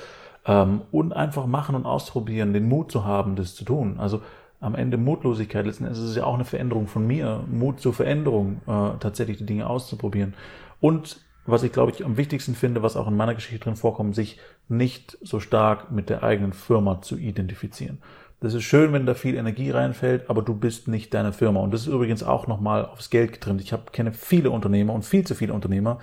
Ähm, 0.50 0.82
und 0.92 1.14
einfach 1.14 1.46
machen 1.46 1.76
und 1.76 1.86
ausprobieren, 1.86 2.54
den 2.54 2.68
Mut 2.68 2.92
zu 2.92 3.06
haben, 3.06 3.36
das 3.36 3.54
zu 3.54 3.64
tun. 3.64 4.00
Also 4.00 4.22
am 4.60 4.74
Ende 4.74 4.98
Mutlosigkeit, 4.98 5.64
letzten 5.64 5.84
Endes 5.86 6.00
ist 6.00 6.10
es 6.10 6.16
ja 6.16 6.24
auch 6.24 6.34
eine 6.34 6.44
Veränderung 6.44 6.88
von 6.88 7.06
mir, 7.06 7.44
Mut 7.48 7.80
zur 7.80 7.94
Veränderung, 7.94 8.62
äh, 8.66 8.98
tatsächlich 9.00 9.38
die 9.38 9.46
Dinge 9.46 9.70
auszuprobieren. 9.70 10.34
Und 10.82 11.22
was 11.46 11.62
ich 11.62 11.72
glaube 11.72 11.92
ich 11.92 12.04
am 12.04 12.18
wichtigsten 12.18 12.56
finde, 12.56 12.82
was 12.82 12.98
auch 12.98 13.08
in 13.08 13.16
meiner 13.16 13.36
Geschichte 13.36 13.64
drin 13.64 13.76
vorkommt, 13.76 14.16
sich 14.16 14.40
nicht 14.68 15.20
so 15.22 15.40
stark 15.40 15.92
mit 15.92 16.10
der 16.10 16.24
eigenen 16.24 16.54
Firma 16.54 17.02
zu 17.02 17.18
identifizieren. 17.18 18.00
Das 18.42 18.54
ist 18.54 18.64
schön, 18.64 18.92
wenn 18.94 19.06
da 19.06 19.14
viel 19.16 19.36
Energie 19.36 19.70
reinfällt, 19.70 20.30
aber 20.30 20.42
du 20.42 20.56
bist 20.56 20.88
nicht 20.88 21.14
deine 21.14 21.34
Firma. 21.34 21.60
Und 21.60 21.74
das 21.74 21.82
ist 21.82 21.88
übrigens 21.88 22.24
auch 22.24 22.48
nochmal 22.48 22.86
aufs 22.86 23.10
Geld 23.10 23.34
getrimmt. 23.34 23.62
Ich 23.62 23.74
hab, 23.74 23.92
kenne 23.92 24.14
viele 24.14 24.50
Unternehmer 24.50 24.94
und 24.94 25.04
viel 25.04 25.28
zu 25.28 25.36
viele 25.36 25.54
Unternehmer, 25.54 26.00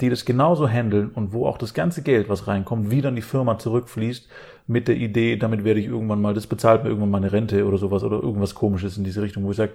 die 0.00 0.10
das 0.10 0.24
genauso 0.24 0.68
handeln 0.68 1.10
und 1.10 1.32
wo 1.32 1.46
auch 1.46 1.58
das 1.58 1.74
ganze 1.74 2.02
Geld, 2.02 2.28
was 2.28 2.46
reinkommt, 2.46 2.90
wieder 2.90 3.08
in 3.08 3.16
die 3.16 3.22
Firma 3.22 3.58
zurückfließt 3.58 4.28
mit 4.66 4.88
der 4.88 4.96
Idee, 4.96 5.36
damit 5.36 5.64
werde 5.64 5.80
ich 5.80 5.86
irgendwann 5.86 6.20
mal, 6.20 6.34
das 6.34 6.46
bezahlt 6.46 6.82
mir 6.82 6.90
irgendwann 6.90 7.10
meine 7.10 7.32
Rente 7.32 7.66
oder 7.66 7.78
sowas 7.78 8.04
oder 8.04 8.22
irgendwas 8.22 8.54
komisches 8.54 8.96
in 8.96 9.04
diese 9.04 9.22
Richtung, 9.22 9.44
wo 9.44 9.50
ich 9.50 9.56
sage, 9.56 9.72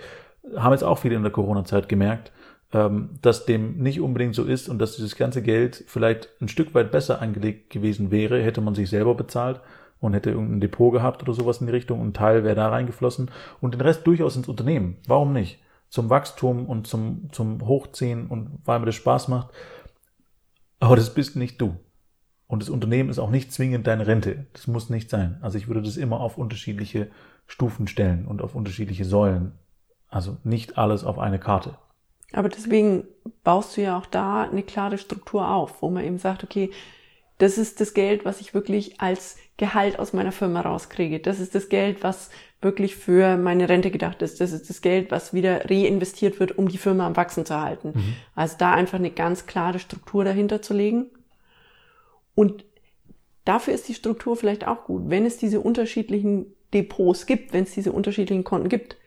haben 0.55 0.71
jetzt 0.71 0.83
auch 0.83 0.97
viele 0.97 1.15
in 1.15 1.23
der 1.23 1.31
Corona-Zeit 1.31 1.89
gemerkt, 1.89 2.31
ähm, 2.73 3.09
dass 3.21 3.45
dem 3.45 3.77
nicht 3.77 4.01
unbedingt 4.01 4.35
so 4.35 4.43
ist 4.43 4.69
und 4.69 4.79
dass 4.79 4.95
dieses 4.95 5.15
ganze 5.15 5.41
Geld 5.41 5.83
vielleicht 5.87 6.29
ein 6.41 6.47
Stück 6.47 6.73
weit 6.73 6.91
besser 6.91 7.21
angelegt 7.21 7.69
gewesen 7.69 8.11
wäre, 8.11 8.41
hätte 8.41 8.61
man 8.61 8.75
sich 8.75 8.89
selber 8.89 9.15
bezahlt 9.15 9.61
und 9.99 10.13
hätte 10.13 10.31
irgendein 10.31 10.61
Depot 10.61 10.91
gehabt 10.91 11.23
oder 11.23 11.33
sowas 11.33 11.61
in 11.61 11.67
die 11.67 11.73
Richtung 11.73 11.99
und 11.99 12.09
ein 12.09 12.13
Teil 12.13 12.43
wäre 12.43 12.55
da 12.55 12.69
reingeflossen 12.69 13.31
und 13.61 13.73
den 13.73 13.81
Rest 13.81 14.05
durchaus 14.07 14.35
ins 14.35 14.47
Unternehmen. 14.47 14.97
Warum 15.07 15.33
nicht? 15.33 15.59
Zum 15.89 16.09
Wachstum 16.09 16.65
und 16.65 16.87
zum, 16.87 17.29
zum 17.31 17.65
Hochziehen 17.65 18.27
und 18.27 18.59
weil 18.65 18.79
mir 18.79 18.87
das 18.87 18.95
Spaß 18.95 19.27
macht. 19.27 19.49
Aber 20.79 20.95
das 20.95 21.13
bist 21.13 21.35
nicht 21.35 21.59
du. 21.61 21.77
Und 22.47 22.61
das 22.61 22.69
Unternehmen 22.69 23.09
ist 23.09 23.19
auch 23.19 23.31
nicht 23.31 23.51
zwingend 23.51 23.87
deine 23.87 24.05
Rente. 24.05 24.45
Das 24.53 24.67
muss 24.67 24.89
nicht 24.89 25.09
sein. 25.09 25.39
Also 25.41 25.57
ich 25.57 25.67
würde 25.67 25.81
das 25.81 25.97
immer 25.97 26.19
auf 26.19 26.37
unterschiedliche 26.37 27.09
Stufen 27.47 27.87
stellen 27.87 28.25
und 28.25 28.41
auf 28.41 28.55
unterschiedliche 28.55 29.05
Säulen. 29.05 29.53
Also 30.09 30.37
nicht 30.43 30.77
alles 30.77 31.03
auf 31.03 31.17
eine 31.17 31.39
Karte. 31.39 31.77
Aber 32.33 32.49
deswegen 32.49 33.05
baust 33.43 33.75
du 33.75 33.81
ja 33.81 33.97
auch 33.97 34.05
da 34.05 34.43
eine 34.43 34.63
klare 34.63 34.97
Struktur 34.97 35.49
auf, 35.49 35.81
wo 35.81 35.89
man 35.89 36.03
eben 36.03 36.19
sagt, 36.19 36.43
okay, 36.43 36.71
das 37.37 37.57
ist 37.57 37.81
das 37.81 37.93
Geld, 37.93 38.25
was 38.25 38.39
ich 38.39 38.53
wirklich 38.53 39.01
als 39.01 39.37
Gehalt 39.57 39.99
aus 39.99 40.13
meiner 40.13 40.31
Firma 40.31 40.61
rauskriege. 40.61 41.19
Das 41.19 41.39
ist 41.39 41.55
das 41.55 41.69
Geld, 41.69 42.03
was 42.03 42.29
wirklich 42.65 42.97
für 42.97 43.37
meine 43.37 43.69
Rente 43.69 43.91
gedacht 43.91 44.21
ist. 44.21 44.41
Das 44.41 44.51
ist 44.51 44.69
das 44.69 44.81
Geld, 44.81 45.11
was 45.11 45.33
wieder 45.33 45.69
reinvestiert 45.69 46.41
wird, 46.41 46.57
um 46.57 46.67
die 46.67 46.77
Firma 46.77 47.07
am 47.07 47.15
Wachsen 47.15 47.45
zu 47.45 47.61
halten. 47.61 47.93
Mhm. 47.95 48.15
Also 48.35 48.55
da 48.57 48.73
einfach 48.73 48.97
eine 48.97 49.11
ganz 49.11 49.45
klare 49.45 49.79
Struktur 49.79 50.25
dahinter 50.25 50.61
zu 50.61 50.73
legen. 50.73 51.05
Und 52.33 52.65
dafür 53.45 53.73
ist 53.73 53.87
die 53.87 53.93
Struktur 53.93 54.35
vielleicht 54.35 54.67
auch 54.67 54.83
gut. 54.83 55.03
Wenn 55.05 55.25
es 55.25 55.37
diese 55.37 55.61
unterschiedlichen 55.61 56.47
Depots 56.73 57.27
gibt, 57.27 57.53
wenn 57.53 57.63
es 57.63 57.71
diese 57.71 57.93
unterschiedlichen 57.93 58.43
Konten 58.43 58.67
gibt, 58.67 58.97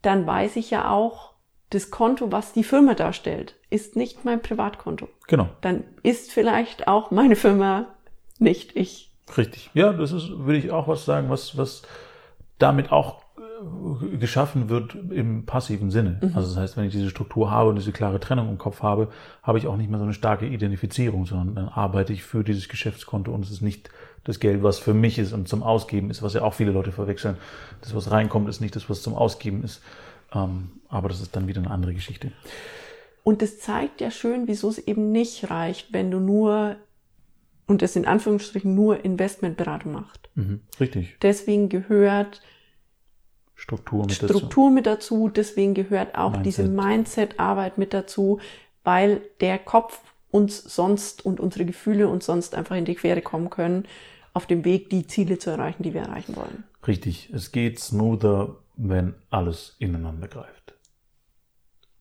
dann 0.00 0.26
weiß 0.26 0.56
ich 0.56 0.70
ja 0.70 0.90
auch, 0.90 1.34
das 1.70 1.90
Konto, 1.90 2.32
was 2.32 2.52
die 2.52 2.64
Firma 2.64 2.94
darstellt, 2.94 3.54
ist 3.70 3.94
nicht 3.94 4.24
mein 4.24 4.42
Privatkonto. 4.42 5.08
Genau. 5.28 5.48
Dann 5.60 5.84
ist 6.02 6.32
vielleicht 6.32 6.88
auch 6.88 7.10
meine 7.12 7.36
Firma 7.36 7.86
nicht 8.38 8.76
ich. 8.76 9.10
Richtig. 9.36 9.70
Ja, 9.74 9.92
das 9.92 10.10
ist, 10.10 10.30
würde 10.30 10.58
ich 10.58 10.72
auch 10.72 10.88
was 10.88 11.04
sagen, 11.04 11.30
was, 11.30 11.56
was 11.56 11.82
damit 12.60 12.92
auch 12.92 13.22
äh, 13.38 14.16
geschaffen 14.16 14.68
wird 14.68 14.94
im 14.94 15.46
passiven 15.46 15.90
Sinne. 15.90 16.20
Mhm. 16.22 16.32
Also 16.34 16.48
das 16.48 16.56
heißt, 16.56 16.76
wenn 16.76 16.84
ich 16.84 16.92
diese 16.92 17.10
Struktur 17.10 17.50
habe 17.50 17.70
und 17.70 17.76
diese 17.76 17.92
klare 17.92 18.20
Trennung 18.20 18.48
im 18.48 18.58
Kopf 18.58 18.82
habe, 18.82 19.08
habe 19.42 19.58
ich 19.58 19.66
auch 19.66 19.76
nicht 19.76 19.90
mehr 19.90 19.98
so 19.98 20.04
eine 20.04 20.14
starke 20.14 20.46
Identifizierung, 20.46 21.26
sondern 21.26 21.54
dann 21.54 21.68
arbeite 21.68 22.12
ich 22.12 22.22
für 22.22 22.44
dieses 22.44 22.68
Geschäftskonto 22.68 23.32
und 23.32 23.44
es 23.44 23.50
ist 23.50 23.62
nicht 23.62 23.90
das 24.24 24.38
Geld, 24.38 24.62
was 24.62 24.78
für 24.78 24.94
mich 24.94 25.18
ist 25.18 25.32
und 25.32 25.48
zum 25.48 25.62
Ausgeben 25.62 26.10
ist, 26.10 26.22
was 26.22 26.34
ja 26.34 26.42
auch 26.42 26.54
viele 26.54 26.72
Leute 26.72 26.92
verwechseln. 26.92 27.36
Das, 27.80 27.94
was 27.94 28.10
reinkommt, 28.10 28.48
ist 28.48 28.60
nicht 28.60 28.76
das, 28.76 28.90
was 28.90 29.02
zum 29.02 29.14
Ausgeben 29.14 29.64
ist. 29.64 29.82
Ähm, 30.34 30.70
aber 30.88 31.08
das 31.08 31.20
ist 31.20 31.34
dann 31.34 31.46
wieder 31.46 31.60
eine 31.60 31.70
andere 31.70 31.94
Geschichte. 31.94 32.32
Und 33.22 33.42
das 33.42 33.58
zeigt 33.58 34.00
ja 34.00 34.10
schön, 34.10 34.46
wieso 34.48 34.68
es 34.68 34.78
eben 34.78 35.12
nicht 35.12 35.50
reicht, 35.50 35.92
wenn 35.92 36.10
du 36.10 36.20
nur, 36.20 36.76
und 37.70 37.82
das 37.82 37.94
in 37.94 38.04
Anführungsstrichen 38.04 38.74
nur 38.74 39.04
Investmentberatung 39.04 39.92
macht. 39.92 40.28
Mhm, 40.34 40.60
richtig. 40.80 41.16
Deswegen 41.22 41.68
gehört 41.68 42.42
Struktur 43.54 44.02
mit 44.02 44.12
Struktur 44.12 44.40
dazu. 44.40 44.70
mit 44.70 44.86
dazu. 44.86 45.28
Deswegen 45.28 45.74
gehört 45.74 46.16
auch 46.16 46.32
Mindset. 46.32 46.46
diese 46.46 46.68
Mindset-Arbeit 46.68 47.78
mit 47.78 47.94
dazu, 47.94 48.40
weil 48.82 49.22
der 49.40 49.58
Kopf 49.58 50.00
uns 50.32 50.58
sonst 50.58 51.24
und 51.24 51.38
unsere 51.38 51.64
Gefühle 51.64 52.08
uns 52.08 52.26
sonst 52.26 52.56
einfach 52.56 52.74
in 52.74 52.84
die 52.84 52.96
Quere 52.96 53.22
kommen 53.22 53.50
können, 53.50 53.84
auf 54.32 54.46
dem 54.46 54.64
Weg, 54.64 54.90
die 54.90 55.06
Ziele 55.06 55.38
zu 55.38 55.50
erreichen, 55.50 55.82
die 55.84 55.94
wir 55.94 56.02
erreichen 56.02 56.34
wollen. 56.34 56.64
Richtig. 56.86 57.30
Es 57.32 57.52
geht 57.52 57.78
smoother, 57.78 58.56
wenn 58.76 59.14
alles 59.30 59.76
ineinander 59.78 60.26
greift. 60.26 60.74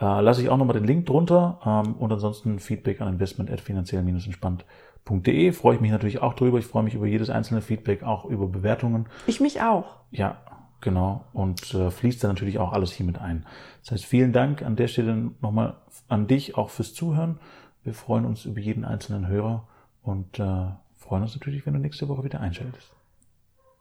Äh, 0.00 0.20
lasse 0.22 0.42
ich 0.42 0.48
auch 0.48 0.56
nochmal 0.56 0.74
den 0.74 0.88
Link 0.88 1.06
drunter 1.06 1.60
ähm, 1.64 1.94
und 1.94 2.12
ansonsten 2.12 2.58
Feedback 2.58 3.00
an 3.00 3.06
investment 3.06 3.48
at 3.48 3.60
finanziell-entspannt.de 3.60 4.66
www.ftf.de 5.08 5.52
freue 5.52 5.76
ich 5.76 5.80
mich 5.80 5.90
natürlich 5.90 6.20
auch 6.20 6.34
drüber. 6.34 6.58
Ich 6.58 6.66
freue 6.66 6.82
mich 6.82 6.94
über 6.94 7.06
jedes 7.06 7.30
einzelne 7.30 7.60
Feedback, 7.60 8.02
auch 8.02 8.24
über 8.24 8.46
Bewertungen. 8.46 9.06
Ich 9.26 9.40
mich 9.40 9.60
auch. 9.62 9.96
Ja, 10.10 10.38
genau. 10.80 11.24
Und 11.32 11.74
äh, 11.74 11.90
fließt 11.90 12.22
dann 12.22 12.30
natürlich 12.30 12.58
auch 12.58 12.72
alles 12.72 12.92
hier 12.92 13.06
mit 13.06 13.18
ein. 13.18 13.46
Das 13.82 13.92
heißt, 13.92 14.04
vielen 14.04 14.32
Dank 14.32 14.62
an 14.62 14.76
der 14.76 14.88
Stelle 14.88 15.30
nochmal 15.40 15.76
an 16.08 16.26
dich 16.26 16.56
auch 16.56 16.70
fürs 16.70 16.94
Zuhören. 16.94 17.38
Wir 17.84 17.94
freuen 17.94 18.24
uns 18.24 18.44
über 18.44 18.60
jeden 18.60 18.84
einzelnen 18.84 19.28
Hörer 19.28 19.66
und 20.02 20.38
äh, 20.38 20.66
freuen 20.96 21.22
uns 21.22 21.34
natürlich, 21.34 21.64
wenn 21.66 21.74
du 21.74 21.80
nächste 21.80 22.08
Woche 22.08 22.24
wieder 22.24 22.40
einschaltest. 22.40 22.92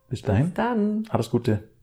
Bis 0.10 0.22
dahin. 0.22 0.46
Bis 0.46 0.54
dann. 0.54 1.04
Alles 1.10 1.30
Gute. 1.30 1.68